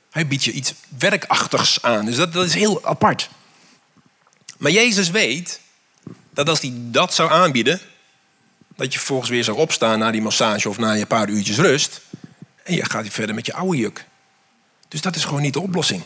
Hij 0.10 0.28
biedt 0.28 0.44
je 0.44 0.52
iets 0.52 0.74
werkachtigs 0.98 1.82
aan. 1.82 2.06
Dus 2.06 2.16
dat, 2.16 2.34
dat 2.34 2.46
is 2.46 2.54
heel 2.54 2.86
apart. 2.86 3.30
Maar 4.58 4.72
Jezus 4.72 5.10
weet 5.10 5.60
dat 6.34 6.50
als 6.50 6.62
hij 6.62 6.74
dat 6.76 7.14
zou 7.14 7.32
aanbieden, 7.32 7.82
dat 8.76 8.94
je 8.94 8.98
vervolgens 8.98 9.30
weer 9.30 9.44
zou 9.44 9.58
opstaan 9.58 10.00
na 10.00 10.12
die 10.12 10.22
massage 10.22 10.70
of 10.70 10.78
na 10.78 10.92
je 10.92 11.06
paar 11.06 11.30
uurtjes 11.30 11.58
rust. 11.58 12.02
En 12.64 12.74
je 12.74 12.86
gaat 12.86 13.08
verder 13.08 13.36
met 13.36 13.46
je 13.46 13.54
oude 13.54 13.78
juk. 13.78 14.06
Dus 14.88 15.02
dat 15.02 15.16
is 15.16 15.24
gewoon 15.24 15.42
niet 15.42 15.54
de 15.54 15.62
oplossing. 15.62 16.04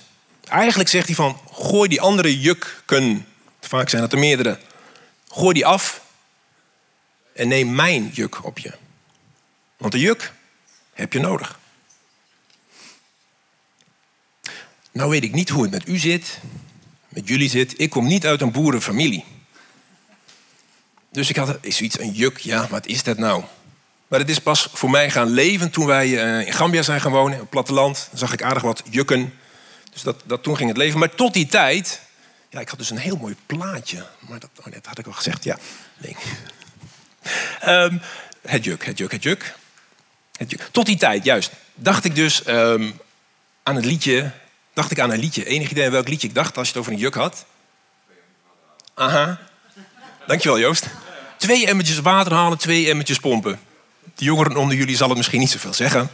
Eigenlijk 0.48 0.90
zegt 0.90 1.06
hij 1.06 1.16
van, 1.16 1.40
gooi 1.52 1.90
die 1.90 2.02
andere 2.02 2.40
jukken, 2.40 3.26
vaak 3.62 3.90
zijn 3.90 4.02
het 4.02 4.12
er 4.12 4.20
meerdere, 4.20 4.60
gooi 5.28 5.54
die 5.54 5.66
af 5.66 6.02
en 7.34 7.48
neem 7.48 7.76
mijn 7.76 8.10
juk 8.14 8.46
op 8.46 8.60
je. 8.60 8.74
Want 9.78 9.92
de 9.92 10.00
juk 10.00 10.34
heb 10.94 11.14
je 11.14 11.20
nodig. 11.20 11.60
Nou 14.92 15.10
weet 15.10 15.24
ik 15.24 15.34
niet 15.34 15.50
hoe 15.50 15.62
het 15.62 15.72
met 15.72 15.88
u 15.88 15.98
zit, 15.98 16.40
met 17.10 17.28
jullie 17.28 17.50
zit. 17.50 17.80
Ik 17.80 17.90
kom 17.90 18.08
niet 18.08 18.26
uit 18.26 18.42
een 18.42 18.52
boerenfamilie. 18.52 19.26
Dus 21.12 21.30
ik 21.30 21.36
had 21.36 21.58
zoiets, 21.62 22.00
een 22.00 22.12
juk, 22.12 22.38
ja, 22.38 22.68
wat 22.68 22.86
is 22.86 23.04
dat 23.04 23.18
nou? 23.18 23.44
Maar 24.08 24.20
het 24.20 24.30
is 24.30 24.40
pas 24.40 24.68
voor 24.74 24.90
mij 24.90 25.10
gaan 25.10 25.30
leven 25.30 25.70
toen 25.70 25.86
wij 25.86 26.24
eh, 26.24 26.48
in 26.48 26.54
Gambia 26.54 26.82
zijn 26.82 27.02
gaan 27.02 27.12
wonen, 27.12 27.34
op 27.34 27.40
het 27.40 27.50
platteland. 27.50 28.08
Dan 28.10 28.20
zag 28.20 28.34
ik 28.34 28.44
aardig 28.44 28.64
wat 28.64 28.84
jukken. 28.90 29.34
Dus 29.92 30.02
dat, 30.02 30.22
dat, 30.26 30.44
toen 30.44 30.56
ging 30.56 30.70
het 30.70 30.78
leven. 30.78 31.00
Maar 31.00 31.16
tot 31.16 31.34
die 31.34 31.48
tijd, 31.48 32.02
ja, 32.50 32.60
ik 32.60 32.70
had 32.70 32.78
dus 32.78 32.90
een 32.90 32.98
heel 32.98 33.18
mooi 33.18 33.36
plaatje. 33.46 34.06
Maar 34.20 34.40
dat, 34.40 34.50
oh, 34.60 34.74
dat 34.74 34.86
had 34.86 34.98
ik 34.98 35.06
al 35.06 35.12
gezegd, 35.12 35.44
ja. 35.44 35.58
Um, 37.66 38.02
het 38.42 38.64
juk, 38.64 38.86
het 38.86 38.98
juk, 38.98 39.12
het 39.12 39.24
juk. 39.24 39.56
Het 40.38 40.52
juk. 40.52 40.70
Tot 40.72 40.86
die 40.86 40.98
tijd, 40.98 41.24
juist, 41.24 41.52
dacht 41.76 42.04
ik 42.06 42.16
dus 42.16 42.48
um, 42.48 43.00
aan 43.64 43.76
het 43.76 43.86
liedje. 43.86 44.32
Dacht 44.74 44.92
ik 44.92 45.00
aan 45.00 45.12
een 45.12 45.20
liedje. 45.20 45.46
Enig 45.46 45.72
idee 45.72 45.90
welk 45.90 46.08
liedje 46.08 46.28
ik 46.28 46.36
dacht 46.36 46.58
als 46.58 46.68
je 46.68 46.74
het 46.74 46.82
over 46.82 46.94
een 46.94 47.00
juk 47.00 47.16
had? 47.16 47.46
Aha. 48.94 49.40
Dankjewel, 50.28 50.60
Joost. 50.60 50.86
Twee 51.38 51.68
emmertjes 51.68 52.00
water 52.00 52.34
halen, 52.34 52.58
twee 52.58 52.90
emmertjes 52.90 53.20
pompen. 53.20 53.60
De 54.16 54.26
jongeren 54.26 54.56
onder 54.56 54.78
jullie 54.78 54.96
zal 54.96 55.08
het 55.08 55.18
misschien 55.18 55.40
niet 55.40 55.50
zoveel 55.50 55.74
zeggen. 55.74 56.10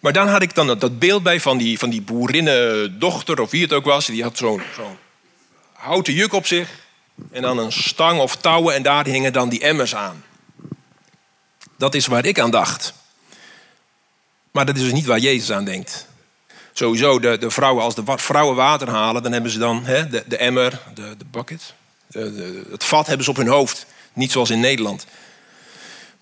Maar 0.00 0.12
dan 0.12 0.28
had 0.28 0.42
ik 0.42 0.54
dan 0.54 0.66
dat 0.66 0.98
beeld 0.98 1.22
bij 1.22 1.40
van 1.40 1.58
die, 1.58 1.78
van 1.78 1.90
die 1.90 2.02
boerinnendochter, 2.02 3.40
of 3.40 3.50
wie 3.50 3.62
het 3.62 3.72
ook 3.72 3.84
was. 3.84 4.06
Die 4.06 4.22
had 4.22 4.36
zo'n 4.36 4.62
zo 4.74 4.96
houten 5.72 6.14
juk 6.14 6.32
op 6.32 6.46
zich. 6.46 6.68
En 7.30 7.42
dan 7.42 7.58
een 7.58 7.72
stang 7.72 8.20
of 8.20 8.36
touwen 8.36 8.74
en 8.74 8.82
daar 8.82 9.06
hingen 9.06 9.32
dan 9.32 9.48
die 9.48 9.60
emmers 9.60 9.94
aan. 9.94 10.24
Dat 11.78 11.94
is 11.94 12.06
waar 12.06 12.26
ik 12.26 12.38
aan 12.38 12.50
dacht. 12.50 12.94
Maar 14.50 14.66
dat 14.66 14.76
is 14.76 14.82
dus 14.82 14.92
niet 14.92 15.06
waar 15.06 15.18
Jezus 15.18 15.52
aan 15.52 15.64
denkt. 15.64 16.06
Sowieso, 16.72 17.18
de, 17.20 17.38
de 17.38 17.50
vrouwen, 17.50 17.84
als 17.84 17.94
de 17.94 18.02
vrouwen 18.06 18.56
water 18.56 18.90
halen, 18.90 19.22
dan 19.22 19.32
hebben 19.32 19.50
ze 19.50 19.58
dan 19.58 19.84
hè, 19.84 20.08
de, 20.08 20.24
de 20.26 20.36
emmer, 20.36 20.80
de, 20.94 21.14
de 21.18 21.24
bucket, 21.30 21.74
het 22.70 22.84
vat 22.84 23.06
hebben 23.06 23.24
ze 23.24 23.30
op 23.30 23.36
hun 23.36 23.48
hoofd. 23.48 23.86
Niet 24.12 24.32
zoals 24.32 24.50
in 24.50 24.60
Nederland. 24.60 25.06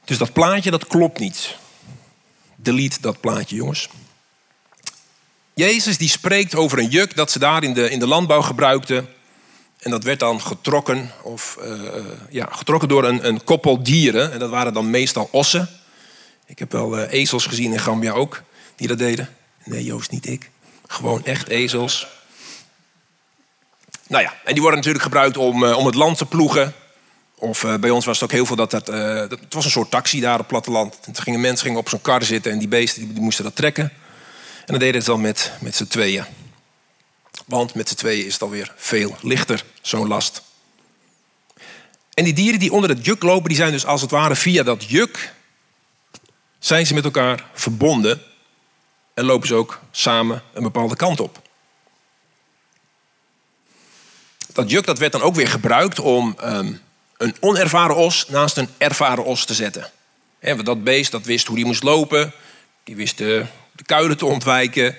Dus 0.05 0.19
dat 0.19 0.33
plaatje, 0.33 0.71
dat 0.71 0.87
klopt 0.87 1.19
niet. 1.19 1.57
Delete 2.57 3.01
dat 3.01 3.21
plaatje, 3.21 3.57
jongens. 3.57 3.89
Jezus 5.55 5.99
die 5.99 6.09
spreekt 6.09 6.55
over 6.55 6.79
een 6.79 6.89
juk 6.89 7.17
dat 7.17 7.31
ze 7.31 7.39
daar 7.39 7.63
in 7.63 7.75
de, 7.75 7.91
in 7.91 7.99
de 7.99 8.07
landbouw 8.07 8.43
gebruikten. 8.43 9.09
En 9.79 9.91
dat 9.91 10.05
werd 10.05 10.21
dan 10.21 10.41
getrokken, 10.41 11.11
of, 11.23 11.59
uh, 11.63 11.81
ja, 12.31 12.49
getrokken 12.51 12.89
door 12.89 13.05
een, 13.05 13.27
een 13.27 13.45
koppel 13.45 13.83
dieren. 13.83 14.33
En 14.33 14.39
dat 14.39 14.51
waren 14.51 14.73
dan 14.73 14.91
meestal 14.91 15.29
ossen. 15.31 15.69
Ik 16.47 16.59
heb 16.59 16.73
wel 16.73 16.99
ezels 16.99 17.47
gezien 17.47 17.73
in 17.73 17.79
Gambia 17.79 18.13
ook, 18.13 18.43
die 18.77 18.89
dat 18.89 18.99
deden. 18.99 19.29
Nee, 19.65 19.85
Joost, 19.85 20.11
niet 20.11 20.27
ik. 20.27 20.51
Gewoon 20.87 21.25
echt 21.25 21.49
ezels. 21.49 22.07
Nou 24.15 24.27
ja, 24.27 24.35
en 24.45 24.53
die 24.53 24.61
worden 24.63 24.79
natuurlijk 24.79 25.05
gebruikt 25.05 25.37
om, 25.37 25.63
uh, 25.63 25.77
om 25.77 25.87
het 25.87 25.95
land 25.95 26.19
te 26.19 26.27
ploegen. 26.27 26.75
Of 27.35 27.63
uh, 27.63 27.77
bij 27.77 27.91
ons 27.91 28.05
was 28.05 28.15
het 28.15 28.25
ook 28.25 28.37
heel 28.37 28.47
veel 28.47 28.57
dat, 28.57 28.71
dat, 28.71 28.89
uh, 28.89 28.97
dat, 29.15 29.31
het 29.31 29.55
was 29.55 29.65
een 29.65 29.71
soort 29.71 29.91
taxi 29.91 30.21
daar 30.21 30.33
op 30.33 30.39
het 30.39 30.47
platteland. 30.47 30.99
En 31.05 31.17
gingen 31.17 31.41
mensen 31.41 31.65
gingen 31.65 31.81
op 31.81 31.89
zo'n 31.89 32.01
kar 32.01 32.23
zitten 32.23 32.53
en 32.53 32.59
die 32.59 32.69
beesten 32.69 33.15
die, 33.15 33.23
moesten 33.23 33.45
dat 33.45 33.57
trekken. 33.57 33.85
En 34.59 34.67
dan 34.67 34.79
deden 34.79 34.95
het 34.95 35.05
dan 35.05 35.21
met, 35.21 35.53
met 35.61 35.77
z'n 35.77 35.87
tweeën. 35.87 36.25
Want 37.47 37.75
met 37.75 37.89
z'n 37.89 37.95
tweeën 37.95 38.27
is 38.27 38.33
het 38.33 38.43
alweer 38.43 38.73
veel 38.77 39.17
lichter, 39.21 39.65
zo'n 39.83 40.09
last. 40.09 40.43
En 42.15 42.25
die 42.25 42.35
dieren 42.35 42.61
die 42.61 42.73
onder 42.73 42.91
het 42.91 43.05
juk 43.05 43.23
lopen, 43.23 43.49
die 43.49 43.59
zijn 43.59 43.73
dus 43.73 43.87
als 43.87 44.01
het 44.01 44.11
ware 44.11 44.37
via 44.37 44.63
dat 44.63 44.85
juk... 44.85 45.33
zijn 46.59 46.87
ze 46.87 46.95
met 46.95 47.05
elkaar 47.05 47.45
verbonden 47.53 48.23
en 49.15 49.25
lopen 49.25 49.49
ze 49.49 49.55
ook 49.55 49.81
samen 49.91 50.43
een 50.53 50.63
bepaalde 50.63 50.97
kant 50.97 51.21
op. 51.21 51.43
Dat 54.55 54.71
juk 54.71 54.87
dat 54.87 54.99
werd 54.99 55.13
dan 55.13 55.23
ook 55.23 55.35
weer 55.35 55.49
gebruikt 55.49 56.01
om 56.01 56.37
um, 56.45 56.81
een 57.17 57.37
onervaren 57.41 57.97
os 57.97 58.29
naast 58.29 58.57
een 58.57 58.69
ervaren 58.79 59.25
os 59.25 59.45
te 59.45 59.55
zetten. 59.55 59.91
He, 60.39 60.63
dat 60.63 60.85
beest 60.85 61.11
dat 61.11 61.25
wist 61.25 61.47
hoe 61.47 61.57
die 61.57 61.65
moest 61.65 61.83
lopen, 61.83 62.33
die 62.85 62.97
wist 62.97 63.19
de, 63.19 63.47
de 63.73 63.85
kuilen 63.85 64.17
te 64.17 64.27
ontwijken. 64.27 64.97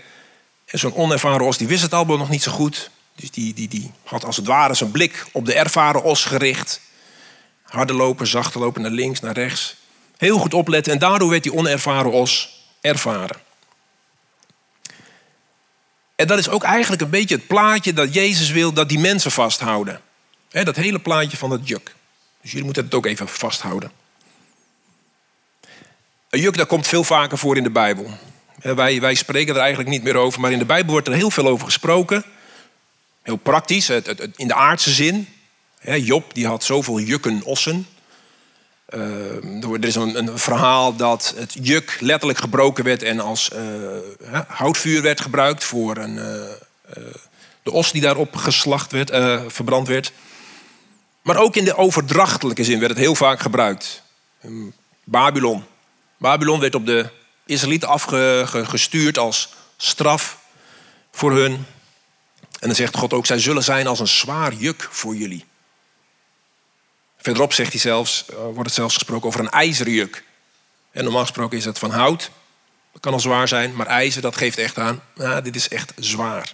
En 0.65 0.79
zo'n 0.79 0.95
onervaren 0.95 1.45
os 1.45 1.57
die 1.57 1.67
wist 1.67 1.81
het 1.81 1.93
allemaal 1.93 2.17
nog 2.17 2.29
niet 2.29 2.43
zo 2.43 2.51
goed. 2.51 2.89
Dus 3.15 3.31
die, 3.31 3.53
die, 3.53 3.67
die 3.67 3.91
had 4.03 4.25
als 4.25 4.37
het 4.37 4.45
ware 4.45 4.73
zijn 4.73 4.91
blik 4.91 5.25
op 5.31 5.45
de 5.45 5.53
ervaren 5.53 6.03
os 6.03 6.25
gericht. 6.25 6.81
Harde 7.61 7.93
lopen, 7.93 8.27
zachte 8.27 8.59
lopen 8.59 8.81
naar 8.81 8.91
links, 8.91 9.19
naar 9.19 9.33
rechts. 9.33 9.75
Heel 10.17 10.37
goed 10.37 10.53
opletten 10.53 10.93
en 10.93 10.99
daardoor 10.99 11.29
werd 11.29 11.43
die 11.43 11.53
onervaren 11.53 12.11
os 12.11 12.63
ervaren. 12.81 13.37
En 16.15 16.27
dat 16.27 16.37
is 16.37 16.49
ook 16.49 16.63
eigenlijk 16.63 17.01
een 17.01 17.09
beetje 17.09 17.35
het 17.35 17.47
plaatje 17.47 17.93
dat 17.93 18.13
Jezus 18.13 18.51
wil 18.51 18.73
dat 18.73 18.89
die 18.89 18.99
mensen 18.99 19.31
vasthouden. 19.31 20.01
dat 20.49 20.75
hele 20.75 20.99
plaatje 20.99 21.37
van 21.37 21.49
dat 21.49 21.67
juk. 21.67 21.95
Dus 22.41 22.49
jullie 22.49 22.65
moeten 22.65 22.83
het 22.83 22.93
ook 22.93 23.05
even 23.05 23.27
vasthouden. 23.27 23.91
Een 26.29 26.39
juk 26.39 26.57
dat 26.57 26.67
komt 26.67 26.87
veel 26.87 27.03
vaker 27.03 27.37
voor 27.37 27.57
in 27.57 27.63
de 27.63 27.69
Bijbel. 27.69 28.17
Wij, 28.61 29.01
wij 29.01 29.15
spreken 29.15 29.53
er 29.53 29.59
eigenlijk 29.59 29.89
niet 29.89 30.03
meer 30.03 30.15
over, 30.15 30.39
maar 30.39 30.51
in 30.51 30.59
de 30.59 30.65
Bijbel 30.65 30.91
wordt 30.91 31.07
er 31.07 31.13
heel 31.13 31.31
veel 31.31 31.47
over 31.47 31.65
gesproken. 31.65 32.23
Heel 33.21 33.35
praktisch, 33.35 33.87
het, 33.87 34.29
in 34.35 34.47
de 34.47 34.53
aardse 34.53 34.91
zin. 34.91 35.27
Job 35.81 36.33
die 36.33 36.47
had 36.47 36.63
zoveel 36.63 36.99
jukken 36.99 37.43
ossen. 37.43 37.87
Uh, 38.89 39.73
er 39.73 39.85
is 39.85 39.95
een, 39.95 40.17
een, 40.17 40.39
verhaal 40.39 40.95
dat 40.95 41.33
het 41.37 41.57
juk 41.61 41.97
letterlijk 41.99 42.39
gebroken 42.39 42.83
werd 42.83 43.03
en 43.03 43.19
als 43.19 43.49
uh, 43.53 44.39
houtvuur 44.47 45.01
werd 45.01 45.21
gebruikt 45.21 45.63
voor 45.63 45.97
een, 45.97 46.15
uh, 46.15 47.03
de 47.63 47.71
os 47.71 47.91
die 47.91 48.01
daarop 48.01 48.35
geslacht 48.35 48.91
werd, 48.91 49.09
verbrand 49.47 49.87
werd. 49.87 50.11
Maar 51.21 51.37
ook 51.37 51.55
in 51.55 51.65
de 51.65 51.77
overdrachtelijke 51.77 52.63
zin 52.63 52.79
werd 52.79 52.91
het 52.91 52.99
heel 52.99 53.15
vaak 53.15 53.39
gebruikt. 53.39 54.01
Babylon. 55.03 55.63
Babylon 56.17 56.59
werd 56.59 56.75
op 56.75 56.85
de 56.85 57.09
Israëlieten 57.45 57.89
afgestuurd 57.89 59.17
als 59.17 59.53
straf 59.77 60.37
voor 61.11 61.31
hun. 61.31 61.53
En 62.59 62.67
dan 62.67 62.75
zegt 62.75 62.95
God 62.95 63.13
ook, 63.13 63.25
zij 63.25 63.39
zullen 63.39 63.63
zijn 63.63 63.87
als 63.87 63.99
een 63.99 64.07
zwaar 64.07 64.53
juk 64.53 64.87
voor 64.91 65.15
jullie. 65.15 65.45
Verderop 67.25 67.53
zegt 67.53 67.71
hij 67.71 67.81
zelfs, 67.81 68.25
eh, 68.29 68.35
wordt 68.35 68.65
het 68.65 68.73
zelfs 68.73 68.93
gesproken 68.93 69.27
over 69.27 69.39
een 69.39 69.49
ijzeren 69.49 69.93
juk. 69.93 70.23
En 70.91 71.03
normaal 71.03 71.21
gesproken 71.21 71.57
is 71.57 71.65
het 71.65 71.79
van 71.79 71.91
hout. 71.91 72.31
Dat 72.91 73.01
kan 73.01 73.13
al 73.13 73.19
zwaar 73.19 73.47
zijn, 73.47 73.75
maar 73.75 73.87
ijzer 73.87 74.21
dat 74.21 74.37
geeft 74.37 74.57
echt 74.57 74.77
aan, 74.77 75.01
nou, 75.15 75.41
dit 75.41 75.55
is 75.55 75.67
echt 75.67 75.93
zwaar. 75.95 76.53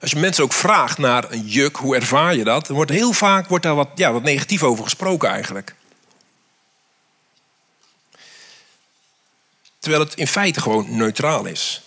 Als 0.00 0.10
je 0.10 0.16
mensen 0.16 0.44
ook 0.44 0.52
vraagt 0.52 0.98
naar 0.98 1.32
een 1.32 1.46
juk, 1.46 1.76
hoe 1.76 1.96
ervaar 1.96 2.36
je 2.36 2.44
dat? 2.44 2.66
Dan 2.66 2.76
wordt 2.76 2.90
heel 2.90 3.12
vaak 3.12 3.48
wordt 3.48 3.64
daar 3.64 3.74
wat, 3.74 3.88
ja, 3.94 4.12
wat 4.12 4.22
negatief 4.22 4.62
over 4.62 4.84
gesproken 4.84 5.28
eigenlijk. 5.28 5.74
Terwijl 9.78 10.02
het 10.02 10.14
in 10.14 10.26
feite 10.26 10.60
gewoon 10.60 10.96
neutraal 10.96 11.44
is. 11.44 11.82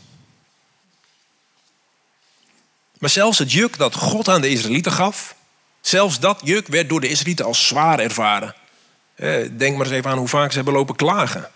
Maar 3.00 3.10
zelfs 3.10 3.40
het 3.40 3.52
juk 3.52 3.78
dat 3.78 3.96
God 3.96 4.30
aan 4.30 4.42
de 4.42 4.50
Israëlieten 4.50 4.92
gaf, 4.92 5.36
zelfs 5.82 6.20
dat 6.20 6.42
juk 6.44 6.68
werd 6.68 6.90
door 6.90 7.02
de 7.02 7.10
Israëlieten 7.10 7.46
als 7.46 7.68
zwaar 7.68 8.00
ervaren. 8.00 8.56
Denk 9.58 9.78
maar 9.78 9.86
eens 9.86 9.96
even 9.96 10.12
aan 10.12 10.18
hoe 10.18 10.28
vaak 10.28 10.50
ze 10.50 10.56
hebben 10.56 10.74
lopen 10.74 10.96
klagen. 10.96 11.50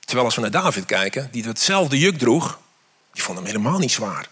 Terwijl 0.00 0.26
als 0.26 0.34
we 0.34 0.40
naar 0.40 0.50
David 0.50 0.84
kijken, 0.84 1.28
die 1.30 1.44
hetzelfde 1.44 1.98
juk 1.98 2.18
droeg, 2.18 2.58
die 3.12 3.22
vond 3.22 3.38
hem 3.38 3.46
helemaal 3.46 3.78
niet 3.78 3.92
zwaar. 3.92 4.28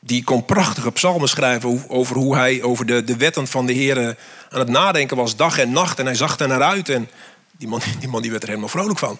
Die 0.00 0.24
kon 0.24 0.44
prachtige 0.44 0.92
psalmen 0.92 1.28
schrijven 1.28 1.88
over 1.88 2.16
hoe 2.16 2.36
hij 2.36 2.62
over 2.62 2.86
de, 2.86 3.04
de 3.04 3.16
wetten 3.16 3.46
van 3.46 3.66
de 3.66 3.72
Heer 3.72 4.16
aan 4.50 4.58
het 4.58 4.68
nadenken 4.68 5.16
was, 5.16 5.36
dag 5.36 5.58
en 5.58 5.72
nacht. 5.72 5.98
En 5.98 6.04
hij 6.04 6.14
zag 6.14 6.38
er 6.38 6.48
naar 6.48 6.62
uit. 6.62 6.88
En 6.88 7.10
die 7.50 7.68
man, 7.68 7.80
die 8.00 8.08
man 8.08 8.22
die 8.22 8.30
werd 8.30 8.42
er 8.42 8.48
helemaal 8.48 8.70
vrolijk 8.70 8.98
van. 8.98 9.18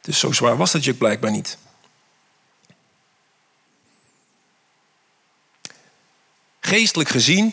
Dus 0.00 0.18
zo 0.18 0.32
zwaar 0.32 0.56
was 0.56 0.72
dat 0.72 0.84
juk 0.84 0.98
blijkbaar 0.98 1.30
niet. 1.30 1.58
Geestelijk 6.66 7.08
gezien 7.08 7.52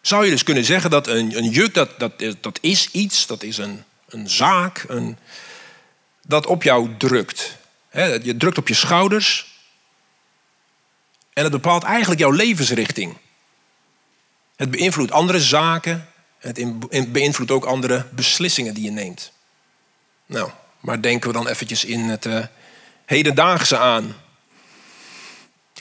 zou 0.00 0.24
je 0.24 0.30
dus 0.30 0.42
kunnen 0.42 0.64
zeggen 0.64 0.90
dat 0.90 1.06
een, 1.06 1.36
een 1.36 1.50
juk, 1.50 1.74
dat, 1.74 1.98
dat, 1.98 2.12
dat 2.40 2.58
is 2.60 2.90
iets, 2.90 3.26
dat 3.26 3.42
is 3.42 3.58
een, 3.58 3.84
een 4.08 4.30
zaak, 4.30 4.84
een, 4.88 5.18
dat 6.22 6.46
op 6.46 6.62
jou 6.62 6.90
drukt. 6.98 7.56
je 8.22 8.34
drukt 8.38 8.58
op 8.58 8.68
je 8.68 8.74
schouders. 8.74 9.60
En 11.32 11.42
het 11.42 11.52
bepaalt 11.52 11.82
eigenlijk 11.82 12.20
jouw 12.20 12.30
levensrichting. 12.30 13.16
Het 14.56 14.70
beïnvloedt 14.70 15.12
andere 15.12 15.40
zaken. 15.40 16.08
Het 16.38 17.12
beïnvloedt 17.12 17.50
ook 17.50 17.64
andere 17.64 18.06
beslissingen 18.10 18.74
die 18.74 18.84
je 18.84 18.90
neemt. 18.90 19.32
Nou, 20.26 20.50
maar 20.80 21.02
denken 21.02 21.28
we 21.28 21.34
dan 21.34 21.48
eventjes 21.48 21.84
in 21.84 22.00
het 22.00 22.24
uh, 22.24 22.44
hedendaagse 23.04 23.78
aan. 23.78 24.16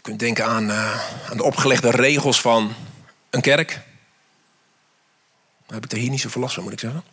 Kunt 0.06 0.20
denken 0.20 0.46
aan, 0.46 0.70
uh, 0.70 1.30
aan 1.30 1.38
de 1.38 1.44
opgelegde 1.44 1.90
regels 1.90 2.42
van 2.42 2.76
een 3.30 3.42
kerk. 3.42 3.70
Daar 5.66 5.76
heb 5.76 5.84
ik 5.86 5.92
er 5.92 5.98
hier 5.98 6.10
niet 6.10 6.22
zoveel 6.22 6.42
last 6.42 6.54
van, 6.54 6.64
moet 6.64 6.72
ik 6.72 6.80
zeggen. 6.80 7.04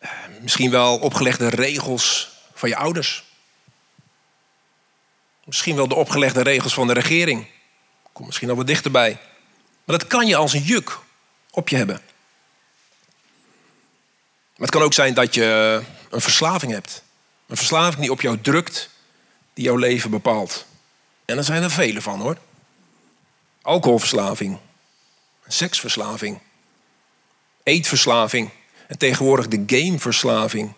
Uh, 0.00 0.10
misschien 0.40 0.70
wel 0.70 0.98
opgelegde 0.98 1.48
regels 1.48 2.32
van 2.54 2.68
je 2.68 2.76
ouders. 2.76 3.24
Misschien 5.44 5.76
wel 5.76 5.88
de 5.88 5.94
opgelegde 5.94 6.42
regels 6.42 6.74
van 6.74 6.86
de 6.86 6.92
regering. 6.92 7.46
Kom 8.12 8.26
misschien 8.26 8.50
al 8.50 8.56
wat 8.56 8.66
dichterbij. 8.66 9.18
Maar 9.84 9.98
dat 9.98 10.06
kan 10.06 10.26
je 10.26 10.36
als 10.36 10.52
een 10.52 10.62
juk 10.62 10.98
op 11.50 11.68
je 11.68 11.76
hebben. 11.76 12.00
Maar 14.56 14.66
het 14.66 14.70
kan 14.70 14.82
ook 14.82 14.94
zijn 14.94 15.14
dat 15.14 15.34
je 15.34 15.82
een 16.10 16.20
verslaving 16.20 16.72
hebt. 16.72 17.02
Een 17.46 17.56
verslaving 17.56 18.00
die 18.00 18.10
op 18.10 18.20
jou 18.20 18.40
drukt, 18.40 18.90
die 19.54 19.64
jouw 19.64 19.76
leven 19.76 20.10
bepaalt. 20.10 20.66
En 21.24 21.36
er 21.36 21.44
zijn 21.44 21.62
er 21.62 21.70
vele 21.70 22.02
van 22.02 22.20
hoor. 22.20 22.38
Alcoholverslaving, 23.62 24.58
seksverslaving, 25.46 26.38
eetverslaving 27.62 28.50
en 28.86 28.98
tegenwoordig 28.98 29.48
de 29.48 29.62
gameverslaving, 29.66 30.72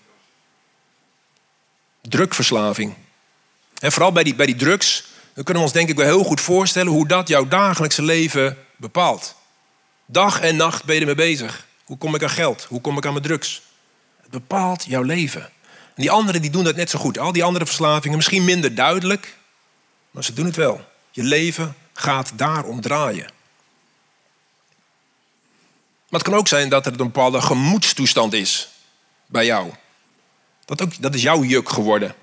drugverslaving. 2.01 2.95
En 3.79 3.93
vooral 3.93 4.13
bij 4.13 4.23
die, 4.23 4.35
bij 4.35 4.47
die 4.47 4.57
drugs, 4.57 5.05
dan 5.35 5.45
kunnen 5.45 5.63
we 5.63 5.69
ons 5.69 5.73
denk 5.79 5.89
ik 5.89 5.97
wel 5.97 6.07
heel 6.07 6.25
goed 6.25 6.41
voorstellen 6.41 6.93
hoe 6.93 7.09
dat 7.09 7.29
jouw 7.29 7.49
dagelijkse 7.49 8.03
leven 8.03 8.59
bepaalt. 8.77 9.35
Dag 10.07 10.41
en 10.41 10.57
nacht 10.57 10.85
ben 10.85 10.95
je 10.95 11.01
ermee 11.01 11.15
bezig. 11.15 11.67
Hoe 11.85 11.99
kom 11.99 12.15
ik 12.15 12.23
aan 12.23 12.31
geld? 12.31 12.65
Hoe 12.65 12.81
kom 12.81 12.97
ik 12.97 13.07
aan 13.07 13.13
mijn 13.13 13.25
drugs? 13.25 13.63
Het 14.23 14.31
bepaalt 14.31 14.85
jouw 14.85 15.03
leven. 15.03 15.43
En 15.95 16.03
die 16.03 16.11
anderen 16.11 16.43
die 16.43 16.51
doen 16.51 16.65
dat 16.65 16.77
net 16.77 16.91
zo 16.91 16.99
goed. 16.99 17.19
Al 17.19 17.33
die 17.33 17.45
andere 17.45 17.67
verslavingen, 17.67 18.17
misschien 18.17 18.45
minder 18.45 18.75
duidelijk, 18.75 19.37
maar 20.17 20.25
ze 20.25 20.33
doen 20.33 20.45
het 20.47 20.57
wel. 20.57 20.85
Je 21.11 21.23
leven 21.23 21.77
gaat 21.93 22.33
daarom 22.35 22.81
draaien. 22.81 23.31
Maar 26.09 26.21
het 26.21 26.23
kan 26.23 26.35
ook 26.35 26.49
zijn 26.49 26.69
dat 26.69 26.87
er 26.87 26.93
een 26.93 26.97
bepaalde 26.97 27.41
gemoedstoestand 27.41 28.33
is 28.33 28.69
bij 29.27 29.45
jou. 29.45 29.73
Dat, 30.65 30.83
ook, 30.83 31.03
dat 31.03 31.15
is 31.15 31.23
jouw 31.23 31.43
juk 31.43 31.69
geworden. 31.69 32.15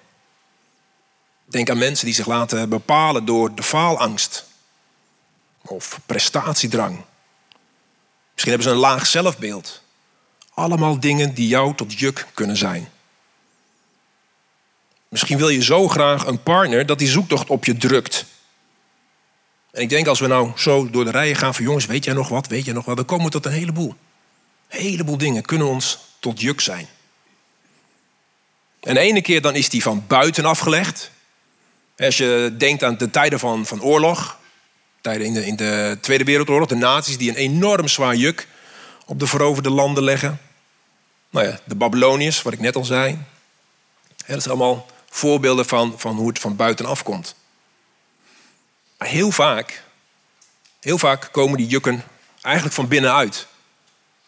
Denk 1.45 1.69
aan 1.69 1.77
mensen 1.77 2.05
die 2.05 2.13
zich 2.13 2.25
laten 2.25 2.69
bepalen 2.69 3.25
door 3.25 3.55
de 3.55 3.63
faalangst 3.63 4.45
of 5.61 5.99
prestatiedrang. 6.05 7.03
Misschien 8.31 8.53
hebben 8.53 8.63
ze 8.63 8.69
een 8.73 8.89
laag 8.89 9.05
zelfbeeld. 9.05 9.81
Allemaal 10.53 10.99
dingen 10.99 11.33
die 11.33 11.47
jou 11.47 11.75
tot 11.75 11.99
juk 11.99 12.27
kunnen 12.33 12.57
zijn. 12.57 12.91
Misschien 15.13 15.37
wil 15.37 15.49
je 15.49 15.63
zo 15.63 15.87
graag 15.87 16.25
een 16.25 16.43
partner 16.43 16.85
dat 16.85 16.99
die 16.99 17.07
zoektocht 17.07 17.49
op 17.49 17.65
je 17.65 17.77
drukt. 17.77 18.25
En 19.71 19.81
ik 19.81 19.89
denk 19.89 20.07
als 20.07 20.19
we 20.19 20.27
nou 20.27 20.51
zo 20.55 20.89
door 20.89 21.05
de 21.05 21.11
rijen 21.11 21.35
gaan 21.35 21.55
van 21.55 21.63
jongens, 21.63 21.85
weet 21.85 22.03
jij 22.03 22.13
nog 22.13 22.29
wat, 22.29 22.47
weet 22.47 22.65
jij 22.65 22.73
nog 22.73 22.85
wat, 22.85 22.95
dan 22.95 23.05
komen 23.05 23.25
we 23.25 23.31
tot 23.31 23.45
een 23.45 23.51
heleboel. 23.51 23.95
Heleboel 24.67 25.17
dingen 25.17 25.41
kunnen 25.43 25.67
ons 25.67 25.99
tot 26.19 26.41
juk 26.41 26.61
zijn. 26.61 26.87
En 28.79 28.93
de 28.93 28.99
ene 28.99 29.21
keer 29.21 29.41
dan 29.41 29.55
is 29.55 29.69
die 29.69 29.81
van 29.81 30.03
buiten 30.07 30.45
afgelegd. 30.45 31.11
Als 31.97 32.17
je 32.17 32.55
denkt 32.57 32.83
aan 32.83 32.97
de 32.97 33.09
tijden 33.09 33.39
van, 33.39 33.65
van 33.65 33.81
oorlog, 33.81 34.37
tijden 35.01 35.25
in 35.27 35.33
de, 35.33 35.45
in 35.45 35.55
de 35.55 35.97
Tweede 36.01 36.23
Wereldoorlog, 36.23 36.67
de 36.67 36.75
naties 36.75 37.17
die 37.17 37.29
een 37.29 37.35
enorm 37.35 37.87
zwaar 37.87 38.15
juk 38.15 38.47
op 39.05 39.19
de 39.19 39.27
veroverde 39.27 39.69
landen 39.69 40.03
leggen. 40.03 40.39
Nou 41.29 41.47
ja, 41.47 41.59
de 41.65 41.75
Babyloniërs, 41.75 42.41
wat 42.41 42.53
ik 42.53 42.59
net 42.59 42.75
al 42.75 42.85
zei. 42.85 43.17
dat 44.27 44.43
zijn 44.43 44.55
allemaal 44.55 44.91
voorbeelden 45.15 45.65
van, 45.65 45.93
van 45.97 46.15
hoe 46.15 46.27
het 46.27 46.39
van 46.39 46.55
buitenaf 46.55 47.03
komt. 47.03 47.35
Maar 48.97 49.07
heel 49.07 49.31
vaak, 49.31 49.83
heel 50.79 50.97
vaak 50.97 51.29
komen 51.31 51.57
die 51.57 51.67
jukken 51.67 52.03
eigenlijk 52.41 52.75
van 52.75 52.87
binnenuit. 52.87 53.47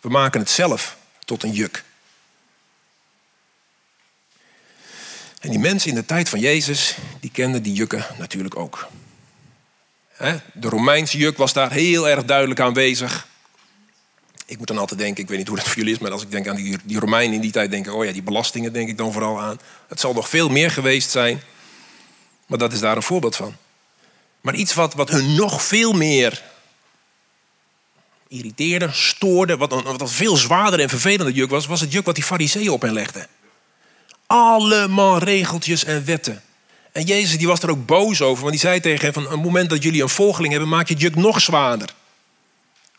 We 0.01 0.09
maken 0.09 0.39
het 0.39 0.49
zelf 0.49 0.97
tot 1.19 1.43
een 1.43 1.51
juk. 1.51 1.83
En 5.39 5.49
die 5.49 5.59
mensen 5.59 5.89
in 5.89 5.95
de 5.95 6.05
tijd 6.05 6.29
van 6.29 6.39
Jezus, 6.39 6.97
die 7.19 7.31
kenden 7.31 7.63
die 7.63 7.73
jukken 7.73 8.05
natuurlijk 8.17 8.55
ook. 8.55 8.87
De 10.53 10.69
Romeinse 10.69 11.17
juk 11.17 11.37
was 11.37 11.53
daar 11.53 11.71
heel 11.71 12.09
erg 12.09 12.25
duidelijk 12.25 12.59
aanwezig. 12.59 13.27
Ik 14.55 14.61
moet 14.61 14.69
dan 14.69 14.79
altijd 14.83 14.99
denken, 14.99 15.23
ik 15.23 15.29
weet 15.29 15.37
niet 15.37 15.47
hoe 15.47 15.57
dat 15.57 15.67
voor 15.67 15.77
jullie 15.77 15.93
is, 15.93 15.99
maar 15.99 16.11
als 16.11 16.21
ik 16.21 16.31
denk 16.31 16.47
aan 16.47 16.55
die, 16.55 16.77
die 16.83 16.99
Romeinen 16.99 17.35
in 17.35 17.41
die 17.41 17.51
tijd, 17.51 17.71
denk 17.71 17.87
ik, 17.87 17.93
oh 17.93 18.05
ja, 18.05 18.11
die 18.11 18.23
belastingen 18.23 18.73
denk 18.73 18.89
ik 18.89 18.97
dan 18.97 19.11
vooral 19.11 19.41
aan. 19.41 19.59
Het 19.87 19.99
zal 19.99 20.13
nog 20.13 20.29
veel 20.29 20.49
meer 20.49 20.71
geweest 20.71 21.11
zijn, 21.11 21.41
maar 22.45 22.57
dat 22.57 22.73
is 22.73 22.79
daar 22.79 22.95
een 22.95 23.03
voorbeeld 23.03 23.35
van. 23.35 23.55
Maar 24.41 24.55
iets 24.55 24.73
wat, 24.73 24.93
wat 24.93 25.09
hun 25.09 25.35
nog 25.35 25.63
veel 25.63 25.93
meer 25.93 26.43
irriteerde, 28.27 28.89
stoorde, 28.91 29.57
wat, 29.57 29.83
wat 29.83 30.01
een 30.01 30.07
veel 30.07 30.35
zwaarder 30.35 30.79
en 30.79 30.89
vervelender 30.89 31.35
juk 31.35 31.49
was, 31.49 31.65
was 31.65 31.81
het 31.81 31.91
juk 31.91 32.05
wat 32.05 32.15
die 32.15 32.23
fariseeën 32.23 32.69
op 32.69 32.81
hen 32.81 32.93
legden. 32.93 33.27
Allemaal 34.25 35.17
regeltjes 35.17 35.83
en 35.83 36.05
wetten. 36.05 36.41
En 36.91 37.03
Jezus 37.03 37.37
die 37.37 37.47
was 37.47 37.61
er 37.61 37.69
ook 37.69 37.85
boos 37.85 38.21
over, 38.21 38.39
want 38.39 38.51
die 38.51 38.61
zei 38.61 38.79
tegen 38.79 39.05
hen 39.05 39.13
van... 39.13 39.31
een 39.31 39.39
moment 39.39 39.69
dat 39.69 39.83
jullie 39.83 40.01
een 40.01 40.09
volgeling 40.09 40.51
hebben, 40.51 40.69
maak 40.69 40.87
je 40.87 40.93
het 40.93 41.03
juk 41.03 41.15
nog 41.15 41.41
zwaarder. 41.41 41.93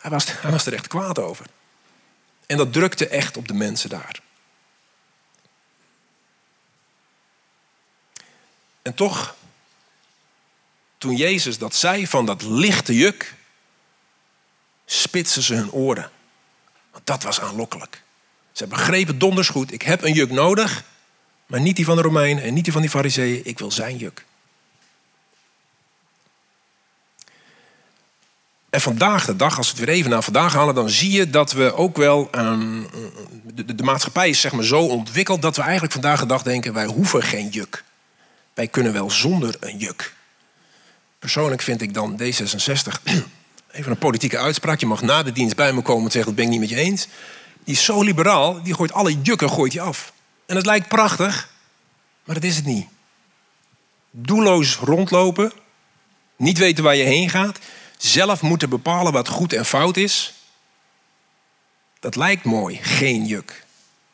Hij 0.06 0.14
was, 0.14 0.40
hij 0.40 0.50
was 0.50 0.66
er 0.66 0.72
echt 0.72 0.86
kwaad 0.86 1.18
over. 1.18 1.46
En 2.46 2.56
dat 2.56 2.72
drukte 2.72 3.08
echt 3.08 3.36
op 3.36 3.48
de 3.48 3.54
mensen 3.54 3.88
daar. 3.88 4.20
En 8.82 8.94
toch, 8.94 9.34
toen 10.98 11.16
Jezus 11.16 11.58
dat 11.58 11.74
zei 11.74 12.06
van 12.06 12.26
dat 12.26 12.42
lichte 12.42 12.94
juk, 12.94 13.34
spitsen 14.84 15.42
ze 15.42 15.54
hun 15.54 15.72
oren. 15.72 16.10
Want 16.90 17.06
dat 17.06 17.22
was 17.22 17.40
aanlokkelijk. 17.40 18.02
Ze 18.52 18.66
begrepen 18.66 19.18
donders 19.18 19.48
goed, 19.48 19.72
ik 19.72 19.82
heb 19.82 20.02
een 20.02 20.12
juk 20.12 20.30
nodig 20.30 20.84
maar 21.46 21.60
niet 21.60 21.76
die 21.76 21.84
van 21.84 21.96
de 21.96 22.02
Romeinen 22.02 22.44
en 22.44 22.54
niet 22.54 22.64
die 22.64 22.72
van 22.72 22.82
die 22.82 22.90
Fariseeën. 22.90 23.40
Ik 23.44 23.58
wil 23.58 23.70
zijn 23.70 23.96
juk. 23.96 24.24
En 28.70 28.80
vandaag 28.80 29.24
de 29.24 29.36
dag, 29.36 29.56
als 29.56 29.72
we 29.72 29.76
het 29.76 29.86
weer 29.86 29.94
even 29.96 30.10
naar 30.10 30.22
vandaag 30.22 30.52
halen, 30.52 30.74
dan 30.74 30.90
zie 30.90 31.10
je 31.10 31.30
dat 31.30 31.52
we 31.52 31.74
ook 31.74 31.96
wel. 31.96 32.28
Ehm, 32.30 32.82
de, 33.54 33.74
de, 33.74 33.82
maatschappij 33.82 34.28
is 34.28 34.40
zeg 34.40 34.52
maar 34.52 34.64
zo 34.64 34.80
ontwikkeld 34.80 35.42
dat 35.42 35.56
we 35.56 35.62
eigenlijk 35.62 35.92
vandaag 35.92 36.20
de 36.20 36.26
dag 36.26 36.42
denken: 36.42 36.72
wij 36.72 36.86
hoeven 36.86 37.22
geen 37.22 37.48
juk. 37.48 37.84
Wij 38.54 38.68
kunnen 38.68 38.92
wel 38.92 39.10
zonder 39.10 39.56
een 39.60 39.78
juk. 39.78 40.14
Persoonlijk 41.18 41.62
vind 41.62 41.82
ik 41.82 41.94
dan 41.94 42.20
D66. 42.22 43.02
Even 43.70 43.90
een 43.90 43.98
politieke 43.98 44.38
uitspraak. 44.38 44.80
Je 44.80 44.86
mag 44.86 45.02
na 45.02 45.22
de 45.22 45.32
dienst 45.32 45.56
bij 45.56 45.72
me 45.72 45.82
komen 45.82 46.04
en 46.04 46.10
zeggen: 46.10 46.34
dat 46.34 46.44
ben 46.44 46.44
ik 46.44 46.60
niet 46.60 46.68
met 46.68 46.78
je 46.78 46.84
eens. 46.84 47.08
Die 47.64 47.74
is 47.74 47.84
zo 47.84 48.02
liberaal, 48.02 48.62
die 48.62 48.74
gooit 48.74 48.92
alle 48.92 49.20
jukken 49.22 49.50
gooit 49.50 49.72
hij 49.72 49.82
af. 49.82 50.12
En 50.46 50.56
het 50.56 50.66
lijkt 50.66 50.88
prachtig, 50.88 51.48
maar 52.24 52.34
dat 52.34 52.44
is 52.44 52.56
het 52.56 52.64
niet. 52.64 52.86
Doelloos 54.10 54.76
rondlopen, 54.76 55.52
niet 56.36 56.58
weten 56.58 56.84
waar 56.84 56.96
je 56.96 57.04
heen 57.04 57.30
gaat, 57.30 57.58
zelf 57.96 58.42
moeten 58.42 58.68
bepalen 58.68 59.12
wat 59.12 59.28
goed 59.28 59.52
en 59.52 59.64
fout 59.64 59.96
is. 59.96 60.34
Dat 62.00 62.16
lijkt 62.16 62.44
mooi, 62.44 62.78
geen 62.82 63.26
juk. 63.26 63.64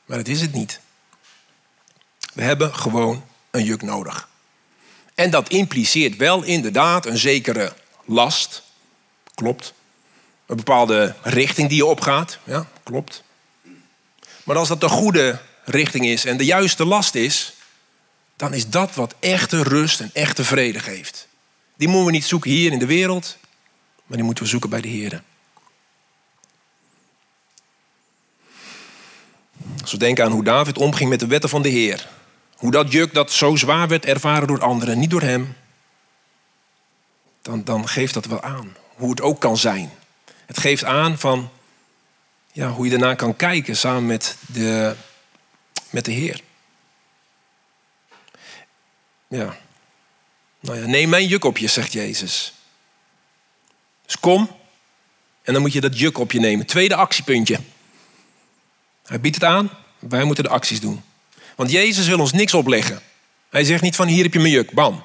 Maar 0.05 0.17
dat 0.17 0.29
is 0.29 0.41
het 0.41 0.53
niet. 0.53 0.81
We 2.35 2.43
hebben 2.43 2.75
gewoon 2.75 3.25
een 3.51 3.65
juk 3.65 3.83
nodig. 3.83 4.29
En 5.15 5.31
dat 5.31 5.49
impliceert 5.49 6.17
wel 6.17 6.43
inderdaad 6.43 7.07
een 7.07 7.19
zekere 7.19 7.73
last. 8.05 8.63
Klopt. 9.35 9.75
Een 10.47 10.57
bepaalde 10.57 11.15
richting 11.23 11.69
die 11.69 11.77
je 11.77 11.87
opgaat. 11.87 12.39
Ja, 12.45 12.67
klopt. 12.83 13.23
Maar 14.45 14.57
als 14.57 14.69
dat 14.69 14.81
de 14.81 14.89
goede 14.89 15.41
richting 15.65 16.07
is 16.07 16.25
en 16.25 16.37
de 16.37 16.45
juiste 16.45 16.85
last 16.85 17.15
is, 17.15 17.53
dan 18.37 18.55
is 18.55 18.69
dat 18.69 18.95
wat 18.95 19.15
echte 19.21 19.63
rust 19.63 20.01
en 20.01 20.11
echte 20.13 20.45
vrede 20.45 20.79
geeft. 20.79 21.29
Die 21.77 21.89
moeten 21.89 22.07
we 22.07 22.13
niet 22.13 22.25
zoeken 22.25 22.51
hier 22.51 22.73
in 22.73 22.79
de 22.79 22.87
wereld, 22.87 23.37
maar 24.13 24.21
die 24.21 24.31
moeten 24.31 24.45
we 24.45 24.51
zoeken 24.51 24.71
bij 24.71 24.81
de 24.81 24.89
Heer. 24.89 25.23
Als 29.81 29.93
we 29.93 29.99
denken 29.99 30.25
aan 30.25 30.33
hoe 30.33 30.45
David 30.45 30.79
omging 30.79 31.11
met 31.11 31.21
de 31.21 31.27
wetten 31.27 31.51
van 31.51 31.63
de 31.63 31.69
Heer. 31.69 32.09
Hoe 32.57 32.71
dat 32.71 32.93
juk 32.93 33.15
dat 33.15 33.33
zo 33.33 33.57
zwaar 33.57 33.89
werd 33.89 34.05
ervaren 34.05 34.47
door 34.47 34.61
anderen, 34.61 34.99
niet 34.99 35.11
door 35.11 35.23
hem. 35.23 35.57
Dan, 37.43 37.65
dan 37.65 37.89
geeft 37.89 38.15
dat 38.15 38.25
wel 38.25 38.43
aan 38.43 38.77
hoe 38.95 39.11
het 39.11 39.21
ook 39.21 39.41
kan 39.41 39.57
zijn. 39.57 39.93
Het 40.47 40.59
geeft 40.59 40.85
aan 40.85 41.19
van 41.19 41.51
ja, 42.53 42.69
hoe 42.69 42.85
je 42.85 42.91
daarna 42.91 43.15
kan 43.15 43.37
kijken 43.37 43.77
samen 43.77 44.07
met 44.07 44.37
de 44.47 44.97
met 45.91 46.05
de 46.05 46.13
Heer. 46.13 46.41
Ja. 49.29 49.57
Nou 50.61 50.79
ja, 50.79 50.87
neem 50.87 51.09
mijn 51.09 51.27
juk 51.27 51.45
op 51.45 51.59
je, 51.59 51.69
zegt 51.69 51.93
Jezus. 51.93 52.53
Dus 54.07 54.19
kom 54.21 54.51
en 55.43 55.53
dan 55.53 55.63
moet 55.63 55.73
je 55.73 55.81
dat 55.81 55.99
juk 55.99 56.19
op 56.19 56.33
je 56.33 56.41
nemen. 56.41 56.67
Tweede 56.67 56.95
actiepuntje. 56.95 57.59
Hij 59.07 59.21
biedt 59.21 59.35
het 59.35 59.45
aan, 59.45 59.71
wij 59.99 60.25
moeten 60.25 60.45
de 60.45 60.51
acties 60.51 60.81
doen. 60.81 61.03
Want 61.57 61.71
Jezus 61.71 62.07
wil 62.07 62.19
ons 62.19 62.33
niks 62.33 62.55
opleggen. 62.55 63.01
Hij 63.51 63.65
zegt 63.65 63.83
niet 63.83 63.97
van 63.97 64.07
hier 64.07 64.23
heb 64.23 64.33
je 64.33 64.39
mijn 64.39 64.53
juk, 64.53 64.73
bam. 64.73 65.05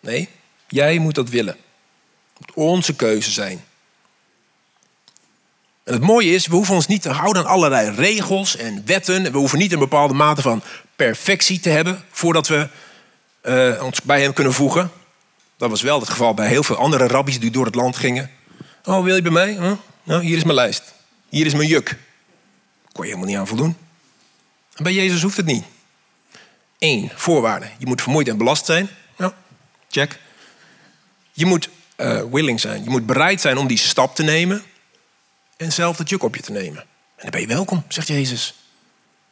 Nee, 0.00 0.28
jij 0.68 0.98
moet 0.98 1.14
dat 1.14 1.28
willen. 1.28 1.56
Het 2.38 2.46
moet 2.46 2.66
onze 2.66 2.94
keuze 2.94 3.30
zijn. 3.30 3.64
En 5.84 5.92
het 5.94 6.02
mooie 6.02 6.30
is, 6.30 6.46
we 6.46 6.54
hoeven 6.54 6.74
ons 6.74 6.86
niet 6.86 7.02
te 7.02 7.10
houden 7.10 7.42
aan 7.42 7.50
allerlei 7.50 7.90
regels 7.90 8.56
en 8.56 8.82
wetten. 8.86 9.32
We 9.32 9.38
hoeven 9.38 9.58
niet 9.58 9.72
een 9.72 9.78
bepaalde 9.78 10.14
mate 10.14 10.42
van 10.42 10.62
perfectie 10.96 11.60
te 11.60 11.68
hebben 11.68 12.04
voordat 12.10 12.48
we 12.48 12.68
uh, 13.42 13.82
ons 13.82 14.02
bij 14.02 14.22
hem 14.22 14.32
kunnen 14.32 14.52
voegen. 14.52 14.90
Dat 15.56 15.70
was 15.70 15.82
wel 15.82 16.00
het 16.00 16.08
geval 16.08 16.34
bij 16.34 16.48
heel 16.48 16.62
veel 16.62 16.76
andere 16.76 17.06
rabbies 17.06 17.40
die 17.40 17.50
door 17.50 17.64
het 17.64 17.74
land 17.74 17.96
gingen. 17.96 18.30
Oh, 18.84 19.04
wil 19.04 19.14
je 19.14 19.22
bij 19.22 19.32
mij? 19.32 19.76
Nou, 20.02 20.24
hier 20.24 20.36
is 20.36 20.44
mijn 20.44 20.54
lijst. 20.54 20.94
Hier 21.28 21.46
is 21.46 21.54
mijn 21.54 21.68
juk. 21.68 21.96
Kon 22.92 23.04
je 23.04 23.10
helemaal 23.10 23.26
niet 23.26 23.36
aan 23.36 23.46
voldoen. 23.46 23.76
En 24.74 24.82
bij 24.82 24.92
Jezus 24.92 25.22
hoeft 25.22 25.36
het 25.36 25.46
niet. 25.46 25.64
Eén, 26.78 27.10
voorwaarde. 27.14 27.70
Je 27.78 27.86
moet 27.86 28.02
vermoeid 28.02 28.28
en 28.28 28.38
belast 28.38 28.66
zijn. 28.66 28.88
Ja, 29.18 29.34
check. 29.88 30.18
Je 31.32 31.46
moet 31.46 31.68
uh, 31.96 32.22
willing 32.30 32.60
zijn. 32.60 32.84
Je 32.84 32.90
moet 32.90 33.06
bereid 33.06 33.40
zijn 33.40 33.56
om 33.56 33.66
die 33.66 33.78
stap 33.78 34.14
te 34.14 34.22
nemen. 34.22 34.62
En 35.56 35.72
zelf 35.72 35.98
het 35.98 36.08
juk 36.08 36.22
op 36.22 36.36
je 36.36 36.42
te 36.42 36.52
nemen. 36.52 36.80
En 36.80 37.22
dan 37.22 37.30
ben 37.30 37.40
je 37.40 37.46
welkom, 37.46 37.84
zegt 37.88 38.08
Jezus. 38.08 38.54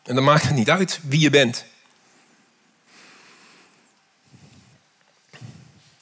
En 0.02 0.14
dan 0.14 0.24
maakt 0.24 0.42
het 0.42 0.54
niet 0.54 0.70
uit 0.70 1.00
wie 1.02 1.20
je 1.20 1.30
bent. 1.30 1.64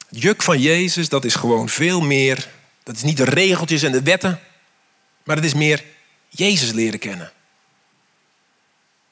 Het 0.09 0.21
juk 0.21 0.41
van 0.41 0.59
Jezus, 0.59 1.09
dat 1.09 1.25
is 1.25 1.35
gewoon 1.35 1.69
veel 1.69 2.01
meer. 2.01 2.49
Dat 2.85 2.95
is 2.95 3.03
niet 3.03 3.17
de 3.17 3.23
regeltjes 3.23 3.83
en 3.83 3.91
de 3.91 4.01
wetten. 4.01 4.39
Maar 5.23 5.35
het 5.35 5.45
is 5.45 5.53
meer 5.53 5.83
Jezus 6.29 6.71
leren 6.71 6.99
kennen. 6.99 7.31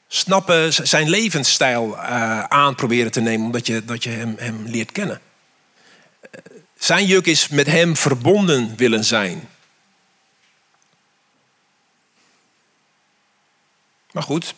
Snappen, 0.08 0.72
zijn 0.72 1.08
levensstijl 1.08 1.94
uh, 1.94 2.42
aan 2.42 2.74
proberen 2.74 3.12
te 3.12 3.20
nemen, 3.20 3.46
omdat 3.46 3.66
je, 3.66 3.84
dat 3.84 4.02
je 4.02 4.10
hem, 4.10 4.34
hem 4.38 4.66
leert 4.66 4.92
kennen. 4.92 5.20
Zijn 6.78 7.06
juk 7.06 7.26
is 7.26 7.48
met 7.48 7.66
hem 7.66 7.96
verbonden 7.96 8.76
willen 8.76 9.04
zijn. 9.04 9.48
Maar 14.12 14.22
goed, 14.22 14.54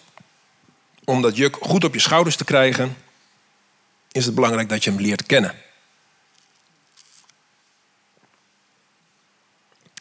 om 1.05 1.23
dat 1.23 1.37
juk 1.37 1.57
goed 1.61 1.85
op 1.85 1.95
je 1.95 2.01
schouders 2.01 2.37
te 2.37 2.45
krijgen, 2.45 2.97
is 4.13 4.27
het 4.27 4.35
belangrijk 4.35 4.69
dat 4.69 4.85
je 4.85 4.91
hem 4.91 5.01
leert 5.01 5.27
kennen. 5.27 5.55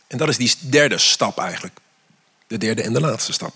En 0.08 0.18
dat 0.18 0.30
is 0.30 0.38
die 0.38 0.54
derde 0.60 0.98
stap 0.98 1.38
eigenlijk. 1.40 1.80
De 2.48 2.58
derde 2.58 2.82
en 2.82 2.94
de 2.94 3.00
laatste 3.00 3.34
stap. 3.34 3.54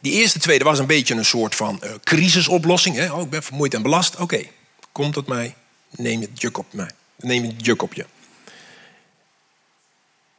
Die 0.00 0.12
eerste 0.12 0.38
tweede 0.38 0.64
was 0.64 0.78
een 0.78 0.86
beetje 0.86 1.14
een 1.14 1.24
soort 1.24 1.54
van 1.54 1.80
uh, 1.84 1.90
crisisoplossing. 2.02 2.96
Hè? 2.96 3.12
Oh, 3.12 3.22
ik 3.22 3.30
ben 3.30 3.42
vermoeid 3.42 3.74
en 3.74 3.82
belast. 3.82 4.14
Oké, 4.14 4.22
okay. 4.22 4.52
kom 4.92 5.12
tot 5.12 5.26
mij. 5.26 5.54
Neem 5.90 6.20
het 6.20 6.40
juk 6.40 6.58
op 6.58 6.72
mij. 6.72 6.90
Neem 7.16 7.44
het 7.44 7.66
juk 7.66 7.82
op 7.82 7.94
je. 7.94 8.06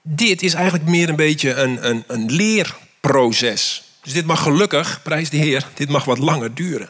Dit 0.01 0.41
is 0.41 0.53
eigenlijk 0.53 0.86
meer 0.86 1.10
een 1.10 1.15
beetje 1.15 1.53
een, 1.53 1.89
een, 1.89 2.03
een 2.07 2.31
leerproces. 2.31 3.83
Dus 4.01 4.13
dit 4.13 4.25
mag 4.25 4.41
gelukkig, 4.41 5.01
prijs 5.01 5.29
de 5.29 5.38
Heer, 5.38 5.67
dit 5.73 5.89
mag 5.89 6.05
wat 6.05 6.17
langer 6.17 6.53
duren. 6.53 6.89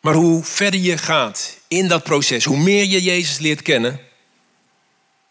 Maar 0.00 0.14
hoe 0.14 0.44
verder 0.44 0.80
je 0.80 0.98
gaat 0.98 1.58
in 1.68 1.88
dat 1.88 2.02
proces, 2.02 2.44
hoe 2.44 2.56
meer 2.56 2.84
je 2.84 3.02
Jezus 3.02 3.38
leert 3.38 3.62
kennen, 3.62 4.00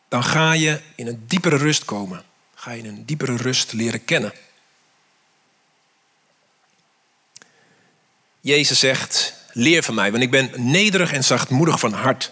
dan 0.10 0.24
ga 0.24 0.52
je 0.52 0.80
in 0.96 1.08
een 1.08 1.24
diepere 1.28 1.58
rust 1.58 1.86
komen. 1.86 2.24
Ga 2.56 2.72
je 2.72 2.84
een 2.84 3.06
diepere 3.06 3.36
rust 3.36 3.74
leren 3.74 4.06
kennen. 4.06 4.34
Jezus 8.42 8.80
zegt, 8.80 9.34
leer 9.54 9.84
van 9.84 9.94
mij, 9.94 10.12
want 10.12 10.24
ik 10.24 10.32
ben 10.32 10.52
nederig 10.56 11.14
en 11.14 11.24
zachtmoedig 11.24 11.80
van 11.80 11.94
hart. 11.94 12.32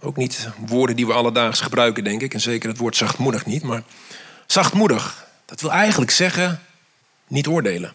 Ook 0.00 0.16
niet 0.16 0.48
woorden 0.66 0.96
die 0.96 1.06
we 1.06 1.12
alledaags 1.12 1.60
gebruiken, 1.60 2.04
denk 2.04 2.22
ik. 2.22 2.34
En 2.34 2.40
zeker 2.40 2.68
het 2.68 2.78
woord 2.78 2.96
zachtmoedig 2.96 3.46
niet. 3.46 3.62
Maar 3.62 3.82
zachtmoedig, 4.46 5.28
dat 5.44 5.60
wil 5.60 5.72
eigenlijk 5.72 6.10
zeggen 6.10 6.62
niet 7.26 7.46
oordelen. 7.46 7.94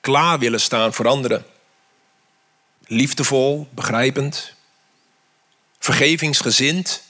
Klaar 0.00 0.38
willen 0.38 0.60
staan 0.60 0.94
voor 0.94 1.08
anderen. 1.08 1.44
Liefdevol, 2.86 3.68
begrijpend. 3.70 4.55
Vergevingsgezind. 5.78 7.02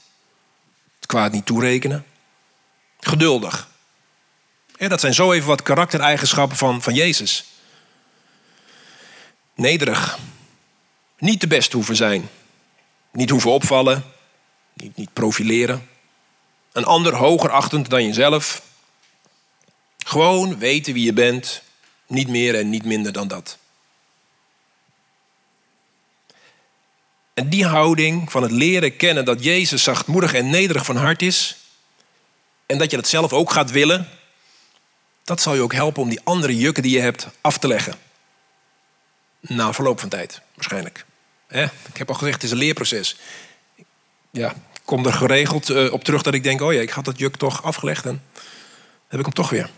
Het 0.95 1.05
kwaad 1.05 1.31
niet 1.31 1.45
toerekenen. 1.45 2.05
Geduldig. 2.99 3.69
Dat 4.77 4.99
zijn 4.99 5.13
zo 5.13 5.31
even 5.31 5.47
wat 5.47 5.61
karaktereigenschappen 5.61 6.57
van, 6.57 6.81
van 6.81 6.93
Jezus. 6.93 7.45
Nederig. 9.55 10.17
Niet 11.17 11.41
de 11.41 11.47
best 11.47 11.71
hoeven 11.71 11.95
zijn. 11.95 12.29
Niet 13.11 13.29
hoeven 13.29 13.51
opvallen. 13.51 14.03
Niet, 14.73 14.95
niet 14.95 15.13
profileren. 15.13 15.89
Een 16.71 16.85
ander 16.85 17.15
hoger 17.15 17.49
achtend 17.49 17.89
dan 17.89 18.05
jezelf. 18.05 18.61
Gewoon 19.97 20.57
weten 20.57 20.93
wie 20.93 21.05
je 21.05 21.13
bent. 21.13 21.61
Niet 22.07 22.27
meer 22.27 22.55
en 22.55 22.69
niet 22.69 22.85
minder 22.85 23.11
dan 23.11 23.27
dat. 23.27 23.57
En 27.37 27.49
die 27.49 27.65
houding 27.65 28.31
van 28.31 28.41
het 28.41 28.51
leren 28.51 28.95
kennen 28.95 29.25
dat 29.25 29.43
Jezus 29.43 29.83
zachtmoedig 29.83 30.33
en 30.33 30.49
nederig 30.49 30.85
van 30.85 30.95
hart 30.95 31.21
is. 31.21 31.57
En 32.65 32.77
dat 32.77 32.89
je 32.91 32.95
dat 32.95 33.07
zelf 33.07 33.33
ook 33.33 33.51
gaat 33.51 33.71
willen. 33.71 34.09
Dat 35.23 35.41
zal 35.41 35.53
je 35.53 35.61
ook 35.61 35.73
helpen 35.73 36.01
om 36.01 36.09
die 36.09 36.19
andere 36.23 36.57
jukken 36.57 36.83
die 36.83 36.91
je 36.91 36.99
hebt 36.99 37.27
af 37.41 37.57
te 37.57 37.67
leggen. 37.67 37.93
Na 39.39 39.73
verloop 39.73 39.99
van 39.99 40.09
tijd, 40.09 40.41
waarschijnlijk. 40.53 41.05
Ik 41.87 41.97
heb 41.97 42.09
al 42.09 42.15
gezegd, 42.15 42.35
het 42.35 42.43
is 42.43 42.51
een 42.51 42.57
leerproces. 42.57 43.17
Ja, 44.31 44.51
ik 44.51 44.81
kom 44.85 45.05
er 45.05 45.13
geregeld 45.13 45.69
eh, 45.69 45.93
op 45.93 46.03
terug 46.03 46.21
dat 46.21 46.33
ik 46.33 46.43
denk: 46.43 46.61
oh 46.61 46.73
ja, 46.73 46.81
ik 46.81 46.89
had 46.89 47.05
dat 47.05 47.19
juk 47.19 47.35
toch 47.35 47.63
afgelegd 47.63 48.05
en 48.05 48.23
heb 49.07 49.19
ik 49.19 49.25
hem 49.25 49.35
toch 49.35 49.49
weer. 49.49 49.69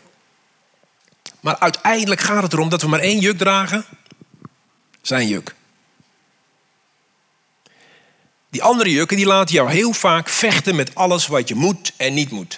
Maar 1.40 1.60
uiteindelijk 1.60 2.22
gaat 2.22 2.44
het 2.44 2.54
erom 2.54 2.70
dat 2.70 2.82
we 2.82 2.88
maar 2.88 3.00
één 3.00 3.20
juk 3.20 3.38
dragen: 3.38 3.86
zijn 5.02 5.28
juk. 5.28 5.58
Die 8.50 8.64
andere 8.64 8.92
jukken 8.92 9.18
die 9.18 9.26
laten 9.26 9.56
jou 9.56 9.72
heel 9.72 9.94
vaak 9.94 10.30
vechten 10.30 10.76
met 10.76 10.96
alles 10.96 11.28
wat 11.28 11.48
je 11.48 11.56
moet 11.56 11.92
en 11.98 12.14
niet 12.14 12.30
moet. 12.30 12.58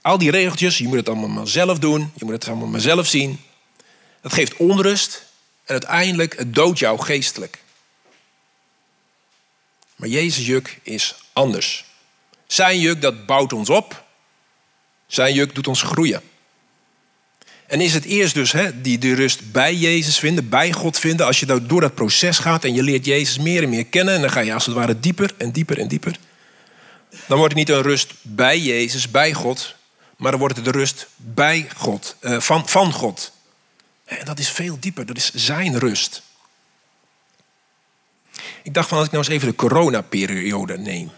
Al 0.00 0.18
die 0.18 0.30
regeltjes, 0.30 0.78
je 0.78 0.88
moet 0.88 0.96
het 0.96 1.08
allemaal 1.08 1.28
maar 1.28 1.48
zelf 1.48 1.78
doen, 1.78 2.12
je 2.14 2.24
moet 2.24 2.34
het 2.34 2.48
allemaal 2.48 2.66
maar 2.66 2.80
zelf 2.80 3.06
zien. 3.06 3.40
Dat 4.20 4.32
geeft 4.32 4.56
onrust 4.56 5.26
en 5.64 5.72
uiteindelijk 5.72 6.38
het 6.38 6.54
doodt 6.54 6.78
jou 6.78 7.00
geestelijk. 7.00 7.58
Maar 9.96 10.08
Jezus' 10.08 10.46
juk 10.46 10.78
is 10.82 11.14
anders. 11.32 11.84
Zijn 12.46 12.80
juk 12.80 13.00
dat 13.00 13.26
bouwt 13.26 13.52
ons 13.52 13.70
op. 13.70 14.04
Zijn 15.06 15.34
juk 15.34 15.54
doet 15.54 15.68
ons 15.68 15.82
groeien. 15.82 16.22
En 17.68 17.80
is 17.80 17.94
het 17.94 18.04
eerst 18.04 18.34
dus 18.34 18.52
hè, 18.52 18.80
die 18.80 18.98
de 18.98 19.14
rust 19.14 19.52
bij 19.52 19.74
Jezus 19.74 20.18
vinden, 20.18 20.48
bij 20.48 20.72
God 20.72 20.98
vinden. 20.98 21.26
Als 21.26 21.40
je 21.40 21.66
door 21.66 21.80
dat 21.80 21.94
proces 21.94 22.38
gaat 22.38 22.64
en 22.64 22.74
je 22.74 22.82
leert 22.82 23.04
Jezus 23.04 23.38
meer 23.38 23.62
en 23.62 23.68
meer 23.68 23.86
kennen. 23.86 24.14
En 24.14 24.20
dan 24.20 24.30
ga 24.30 24.40
je 24.40 24.54
als 24.54 24.66
het 24.66 24.74
ware 24.74 25.00
dieper 25.00 25.34
en 25.36 25.52
dieper 25.52 25.78
en 25.78 25.88
dieper. 25.88 26.16
Dan 27.26 27.38
wordt 27.38 27.54
het 27.54 27.66
niet 27.66 27.76
een 27.76 27.82
rust 27.82 28.14
bij 28.22 28.58
Jezus, 28.58 29.10
bij 29.10 29.32
God. 29.32 29.74
Maar 30.16 30.30
dan 30.30 30.40
wordt 30.40 30.56
het 30.56 30.64
de 30.64 30.70
rust 30.70 31.06
bij 31.16 31.68
God, 31.76 32.16
eh, 32.20 32.40
van, 32.40 32.68
van 32.68 32.92
God. 32.92 33.32
En 34.04 34.24
dat 34.24 34.38
is 34.38 34.50
veel 34.50 34.76
dieper, 34.80 35.06
dat 35.06 35.16
is 35.16 35.34
zijn 35.34 35.78
rust. 35.78 36.22
Ik 38.62 38.74
dacht 38.74 38.88
van 38.88 38.98
als 38.98 39.06
ik 39.06 39.12
nou 39.12 39.24
eens 39.24 39.34
even 39.34 39.48
de 39.48 39.54
coronaperiode 39.54 40.78
neem. 40.78 41.10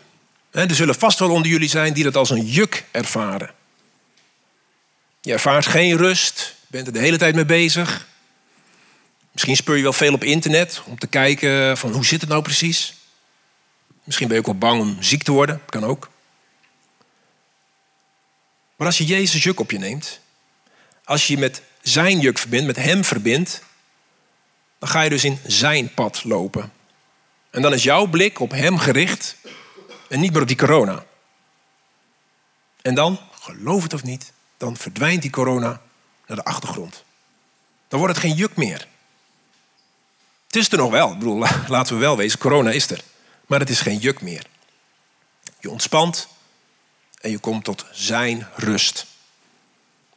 Er 0.50 0.74
zullen 0.74 0.94
vast 0.94 1.18
wel 1.18 1.30
onder 1.30 1.50
jullie 1.50 1.68
zijn 1.68 1.92
die 1.92 2.04
dat 2.04 2.16
als 2.16 2.30
een 2.30 2.46
juk 2.46 2.84
ervaren. 2.90 3.50
Je 5.20 5.32
ervaart 5.32 5.66
geen 5.66 5.96
rust, 5.96 6.54
bent 6.66 6.86
er 6.86 6.92
de 6.92 6.98
hele 6.98 7.16
tijd 7.16 7.34
mee 7.34 7.44
bezig. 7.44 8.08
Misschien 9.32 9.56
speur 9.56 9.76
je 9.76 9.82
wel 9.82 9.92
veel 9.92 10.14
op 10.14 10.24
internet 10.24 10.82
om 10.84 10.98
te 10.98 11.06
kijken 11.06 11.78
van 11.78 11.92
hoe 11.92 12.04
zit 12.04 12.20
het 12.20 12.30
nou 12.30 12.42
precies. 12.42 12.94
Misschien 14.04 14.26
ben 14.28 14.36
je 14.36 14.42
ook 14.42 14.60
wel 14.60 14.70
bang 14.70 14.80
om 14.80 15.02
ziek 15.02 15.22
te 15.22 15.32
worden, 15.32 15.62
kan 15.66 15.84
ook. 15.84 16.10
Maar 18.76 18.86
als 18.86 18.98
je 18.98 19.04
Jezus 19.04 19.42
juk 19.42 19.60
op 19.60 19.70
je 19.70 19.78
neemt, 19.78 20.20
als 21.04 21.26
je 21.26 21.34
je 21.34 21.40
met 21.40 21.62
zijn 21.82 22.20
juk 22.20 22.38
verbindt, 22.38 22.66
met 22.66 22.76
hem 22.76 23.04
verbindt, 23.04 23.62
dan 24.78 24.88
ga 24.88 25.00
je 25.00 25.10
dus 25.10 25.24
in 25.24 25.38
zijn 25.46 25.94
pad 25.94 26.24
lopen. 26.24 26.72
En 27.50 27.62
dan 27.62 27.72
is 27.72 27.82
jouw 27.82 28.06
blik 28.06 28.40
op 28.40 28.50
hem 28.50 28.78
gericht 28.78 29.36
en 30.08 30.20
niet 30.20 30.32
meer 30.32 30.42
op 30.42 30.48
die 30.48 30.56
corona. 30.56 31.04
En 32.82 32.94
dan, 32.94 33.20
geloof 33.40 33.82
het 33.82 33.94
of 33.94 34.02
niet, 34.02 34.32
dan 34.60 34.76
verdwijnt 34.76 35.22
die 35.22 35.30
corona 35.30 35.80
naar 36.26 36.36
de 36.36 36.44
achtergrond. 36.44 37.04
Dan 37.88 37.98
wordt 37.98 38.14
het 38.14 38.24
geen 38.24 38.34
juk 38.34 38.56
meer. 38.56 38.86
Het 40.46 40.56
is 40.56 40.72
er 40.72 40.78
nog 40.78 40.90
wel. 40.90 41.12
Ik 41.12 41.18
bedoel, 41.18 41.46
laten 41.68 41.94
we 41.94 42.00
wel 42.00 42.16
wezen, 42.16 42.38
corona 42.38 42.70
is 42.70 42.90
er. 42.90 43.02
Maar 43.46 43.60
het 43.60 43.70
is 43.70 43.80
geen 43.80 43.98
juk 43.98 44.20
meer. 44.20 44.46
Je 45.60 45.70
ontspant 45.70 46.28
en 47.20 47.30
je 47.30 47.38
komt 47.38 47.64
tot 47.64 47.84
zijn 47.92 48.48
rust. 48.54 49.06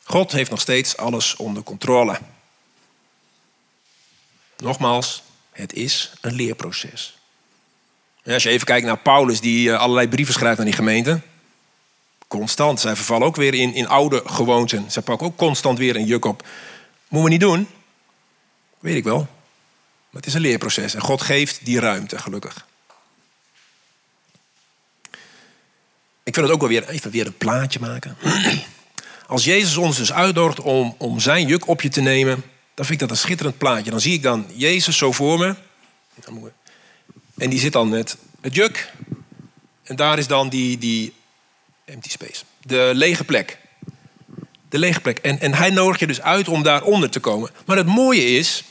God 0.03 0.31
heeft 0.31 0.49
nog 0.49 0.61
steeds 0.61 0.97
alles 0.97 1.35
onder 1.35 1.63
controle. 1.63 2.19
Nogmaals, 4.57 5.23
het 5.51 5.73
is 5.73 6.11
een 6.21 6.33
leerproces. 6.33 7.17
En 8.23 8.33
als 8.33 8.43
je 8.43 8.49
even 8.49 8.65
kijkt 8.65 8.85
naar 8.85 8.99
Paulus, 8.99 9.41
die 9.41 9.71
eh, 9.71 9.79
allerlei 9.79 10.07
brieven 10.07 10.33
schrijft 10.33 10.59
aan 10.59 10.65
die 10.65 10.73
gemeente. 10.73 11.21
Constant. 12.39 12.79
Zij 12.79 12.95
vervallen 12.95 13.27
ook 13.27 13.35
weer 13.35 13.53
in, 13.53 13.73
in 13.73 13.87
oude 13.87 14.21
gewoonten. 14.25 14.91
Zij 14.91 15.01
pakken 15.01 15.27
ook 15.27 15.37
constant 15.37 15.77
weer 15.77 15.95
een 15.95 16.05
juk 16.05 16.25
op. 16.25 16.47
Moeten 17.07 17.23
we 17.23 17.29
niet 17.29 17.39
doen. 17.39 17.67
Weet 18.79 18.95
ik 18.95 19.03
wel. 19.03 19.17
Maar 19.17 20.21
het 20.21 20.25
is 20.25 20.33
een 20.33 20.41
leerproces. 20.41 20.93
En 20.93 21.01
God 21.01 21.21
geeft 21.21 21.65
die 21.65 21.79
ruimte, 21.79 22.17
gelukkig. 22.17 22.65
Ik 26.23 26.35
wil 26.35 26.43
het 26.43 26.53
ook 26.53 26.59
wel 26.59 26.69
weer 26.69 26.89
even 26.89 27.11
weer 27.11 27.25
een 27.25 27.37
plaatje 27.37 27.79
maken. 27.79 28.17
Als 29.27 29.43
Jezus 29.43 29.77
ons 29.77 29.97
dus 29.97 30.13
uitnodigt 30.13 30.59
om, 30.59 30.95
om 30.97 31.19
zijn 31.19 31.47
juk 31.47 31.67
op 31.67 31.81
je 31.81 31.89
te 31.89 32.01
nemen, 32.01 32.43
dan 32.73 32.85
vind 32.85 33.01
ik 33.01 33.07
dat 33.07 33.17
een 33.17 33.23
schitterend 33.23 33.57
plaatje. 33.57 33.91
Dan 33.91 34.01
zie 34.01 34.13
ik 34.13 34.23
dan 34.23 34.45
Jezus 34.53 34.97
zo 34.97 35.11
voor 35.11 35.39
me. 35.39 35.55
En 37.37 37.49
die 37.49 37.59
zit 37.59 37.73
dan 37.73 37.89
met 37.89 38.17
het 38.41 38.55
juk. 38.55 38.93
En 39.83 39.95
daar 39.95 40.17
is 40.17 40.27
dan 40.27 40.49
die, 40.49 40.77
die 40.77 41.13
empty 41.85 42.09
space. 42.09 42.43
De 42.61 42.91
lege 42.93 43.23
plek. 43.23 43.57
De 44.69 44.77
lege 44.77 45.01
plek. 45.01 45.17
En, 45.17 45.39
en 45.39 45.53
hij 45.53 45.69
nodigt 45.69 45.99
je 45.99 46.07
dus 46.07 46.21
uit 46.21 46.47
om 46.47 46.63
daaronder 46.63 47.09
te 47.09 47.19
komen. 47.19 47.51
Maar 47.65 47.77
het 47.77 47.87
mooie 47.87 48.25
is, 48.25 48.63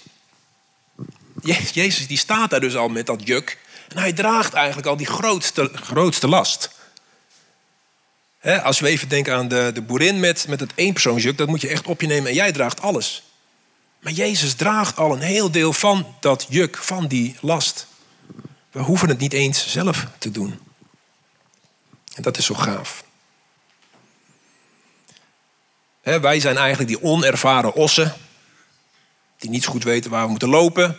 Jezus 1.72 2.06
die 2.06 2.18
staat 2.18 2.50
daar 2.50 2.60
dus 2.60 2.76
al 2.76 2.88
met 2.88 3.06
dat 3.06 3.26
juk. 3.26 3.58
En 3.88 3.98
hij 3.98 4.12
draagt 4.12 4.52
eigenlijk 4.52 4.86
al 4.86 4.96
die 4.96 5.06
grootste, 5.06 5.70
grootste 5.74 6.28
last. 6.28 6.70
als 8.62 8.80
we 8.80 8.88
even 8.88 9.08
denken 9.08 9.34
aan 9.34 9.48
de, 9.48 9.70
de 9.74 9.82
boerin 9.82 10.20
met, 10.20 10.48
met 10.48 10.60
het 10.60 10.72
eenpersoonsjuk, 10.74 11.38
dat 11.38 11.48
moet 11.48 11.60
je 11.60 11.68
echt 11.68 11.86
op 11.86 12.00
je 12.00 12.06
nemen 12.06 12.28
en 12.28 12.34
jij 12.34 12.52
draagt 12.52 12.80
alles. 12.80 13.22
Maar 14.00 14.12
Jezus 14.12 14.54
draagt 14.54 14.96
al 14.96 15.12
een 15.12 15.20
heel 15.20 15.50
deel 15.50 15.72
van 15.72 16.14
dat 16.20 16.46
juk, 16.48 16.76
van 16.76 17.06
die 17.06 17.36
last. 17.40 17.86
We 18.70 18.80
hoeven 18.80 19.08
het 19.08 19.18
niet 19.18 19.32
eens 19.32 19.68
zelf 19.68 20.06
te 20.18 20.30
doen. 20.30 20.58
En 22.14 22.22
dat 22.22 22.38
is 22.38 22.44
zo 22.44 22.54
gaaf. 22.54 23.01
Wij 26.02 26.40
zijn 26.40 26.56
eigenlijk 26.56 26.88
die 26.88 27.02
onervaren 27.02 27.74
ossen, 27.74 28.14
die 29.38 29.50
niet 29.50 29.64
zo 29.64 29.70
goed 29.70 29.84
weten 29.84 30.10
waar 30.10 30.24
we 30.24 30.30
moeten 30.30 30.48
lopen. 30.48 30.96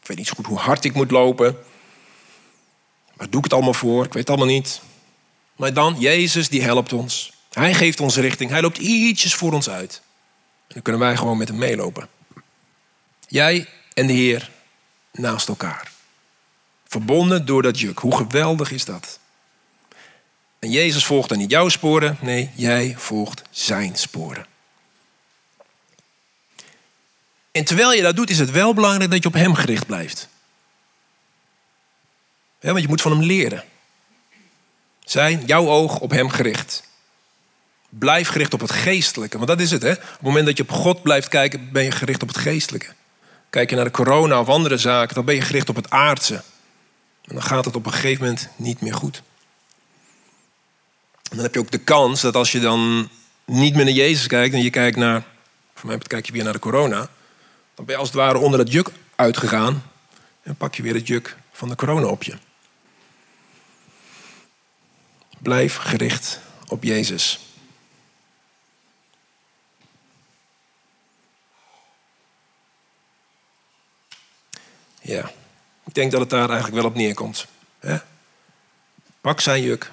Ik 0.00 0.06
weet 0.06 0.16
niet 0.16 0.26
zo 0.26 0.34
goed 0.36 0.46
hoe 0.46 0.58
hard 0.58 0.84
ik 0.84 0.94
moet 0.94 1.10
lopen. 1.10 1.56
Waar 3.16 3.30
doe 3.30 3.38
ik 3.38 3.44
het 3.44 3.52
allemaal 3.52 3.74
voor? 3.74 4.04
Ik 4.04 4.12
weet 4.12 4.28
het 4.28 4.36
allemaal 4.36 4.54
niet. 4.54 4.80
Maar 5.56 5.72
dan, 5.72 5.96
Jezus, 5.98 6.48
die 6.48 6.62
helpt 6.62 6.92
ons. 6.92 7.32
Hij 7.50 7.74
geeft 7.74 8.00
ons 8.00 8.16
richting. 8.16 8.50
Hij 8.50 8.60
loopt 8.60 8.78
ietsjes 8.78 9.34
voor 9.34 9.52
ons 9.52 9.68
uit. 9.68 10.02
Dan 10.66 10.82
kunnen 10.82 11.00
wij 11.00 11.16
gewoon 11.16 11.38
met 11.38 11.48
hem 11.48 11.58
meelopen. 11.58 12.08
Jij 13.28 13.68
en 13.94 14.06
de 14.06 14.12
Heer 14.12 14.50
naast 15.12 15.48
elkaar. 15.48 15.92
Verbonden 16.88 17.46
door 17.46 17.62
dat 17.62 17.80
juk. 17.80 17.98
Hoe 17.98 18.16
geweldig 18.16 18.70
is 18.70 18.84
dat? 18.84 19.18
En 20.66 20.72
Jezus 20.72 21.04
volgt 21.04 21.28
dan 21.28 21.38
niet 21.38 21.50
jouw 21.50 21.68
sporen, 21.68 22.16
nee, 22.20 22.50
jij 22.54 22.94
volgt 22.98 23.42
zijn 23.50 23.96
sporen. 23.96 24.46
En 27.52 27.64
terwijl 27.64 27.92
je 27.92 28.02
dat 28.02 28.16
doet, 28.16 28.30
is 28.30 28.38
het 28.38 28.50
wel 28.50 28.74
belangrijk 28.74 29.10
dat 29.10 29.22
je 29.22 29.28
op 29.28 29.34
hem 29.34 29.54
gericht 29.54 29.86
blijft. 29.86 30.28
want 32.60 32.80
je 32.80 32.88
moet 32.88 33.00
van 33.00 33.12
hem 33.12 33.22
leren. 33.22 33.64
Zijn 35.04 35.42
jouw 35.44 35.68
oog 35.68 35.98
op 35.98 36.10
hem 36.10 36.28
gericht. 36.30 36.82
Blijf 37.88 38.28
gericht 38.28 38.54
op 38.54 38.60
het 38.60 38.72
geestelijke, 38.72 39.36
want 39.36 39.48
dat 39.48 39.60
is 39.60 39.70
het. 39.70 39.82
Hè? 39.82 39.92
Op 39.92 40.00
het 40.00 40.20
moment 40.20 40.46
dat 40.46 40.56
je 40.56 40.62
op 40.62 40.70
God 40.70 41.02
blijft 41.02 41.28
kijken, 41.28 41.72
ben 41.72 41.84
je 41.84 41.90
gericht 41.90 42.22
op 42.22 42.28
het 42.28 42.38
geestelijke. 42.38 42.92
Kijk 43.50 43.70
je 43.70 43.76
naar 43.76 43.84
de 43.84 43.90
corona 43.90 44.40
of 44.40 44.48
andere 44.48 44.76
zaken, 44.76 45.14
dan 45.14 45.24
ben 45.24 45.34
je 45.34 45.40
gericht 45.40 45.68
op 45.68 45.76
het 45.76 45.90
aardse. 45.90 46.34
En 47.24 47.34
dan 47.34 47.42
gaat 47.42 47.64
het 47.64 47.76
op 47.76 47.86
een 47.86 47.92
gegeven 47.92 48.24
moment 48.24 48.48
niet 48.56 48.80
meer 48.80 48.94
goed. 48.94 49.22
Dan 51.30 51.38
heb 51.38 51.54
je 51.54 51.60
ook 51.60 51.70
de 51.70 51.78
kans 51.78 52.20
dat 52.20 52.34
als 52.34 52.52
je 52.52 52.60
dan 52.60 53.08
niet 53.44 53.74
meer 53.74 53.84
naar 53.84 53.94
Jezus 53.94 54.26
kijkt 54.26 54.54
en 54.54 54.62
je 54.62 54.70
kijkt 54.70 54.96
naar, 54.96 55.24
voor 55.74 55.88
mij 55.88 55.98
kijk 55.98 56.26
je 56.26 56.32
weer 56.32 56.44
naar 56.44 56.52
de 56.52 56.58
corona, 56.58 57.08
dan 57.74 57.84
ben 57.84 57.94
je 57.94 58.00
als 58.00 58.08
het 58.08 58.16
ware 58.16 58.38
onder 58.38 58.58
het 58.58 58.72
juk 58.72 58.90
uitgegaan 59.14 59.82
en 60.42 60.56
pak 60.56 60.74
je 60.74 60.82
weer 60.82 60.94
het 60.94 61.06
juk 61.06 61.36
van 61.52 61.68
de 61.68 61.74
corona 61.74 62.06
op 62.06 62.22
je. 62.22 62.36
Blijf 65.38 65.76
gericht 65.76 66.40
op 66.68 66.82
Jezus. 66.82 67.40
Ja, 75.00 75.30
ik 75.84 75.94
denk 75.94 76.10
dat 76.10 76.20
het 76.20 76.30
daar 76.30 76.48
eigenlijk 76.50 76.74
wel 76.74 76.90
op 76.90 76.94
neerkomt. 76.94 77.46
Pak 79.20 79.40
zijn 79.40 79.62
juk, 79.62 79.92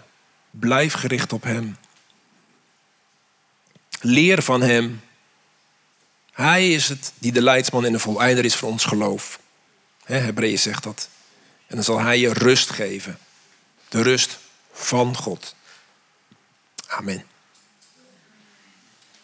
blijf 0.60 0.94
gericht 0.94 1.34
op 1.34 1.44
Hem. 1.44 1.78
Leer 4.02 4.42
van 4.42 4.62
Hem. 4.62 5.02
Hij 6.32 6.72
is 6.72 6.90
het 6.90 7.14
die 7.18 7.32
de 7.32 7.42
leidsman 7.42 7.86
en 7.86 7.92
de 7.92 8.00
voleinder 8.00 8.46
is 8.46 8.56
voor 8.56 8.70
ons 8.70 8.86
geloof. 8.86 9.40
Hebreeën 10.04 10.60
zegt 10.60 10.84
dat. 10.84 11.10
En 11.68 11.76
dan 11.76 11.84
zal 11.84 12.00
Hij 12.00 12.20
je 12.20 12.34
rust 12.34 12.70
geven. 12.70 13.18
De 13.90 14.02
rust 14.02 14.40
van 14.72 15.16
God. 15.18 15.56
Amen. 16.88 17.26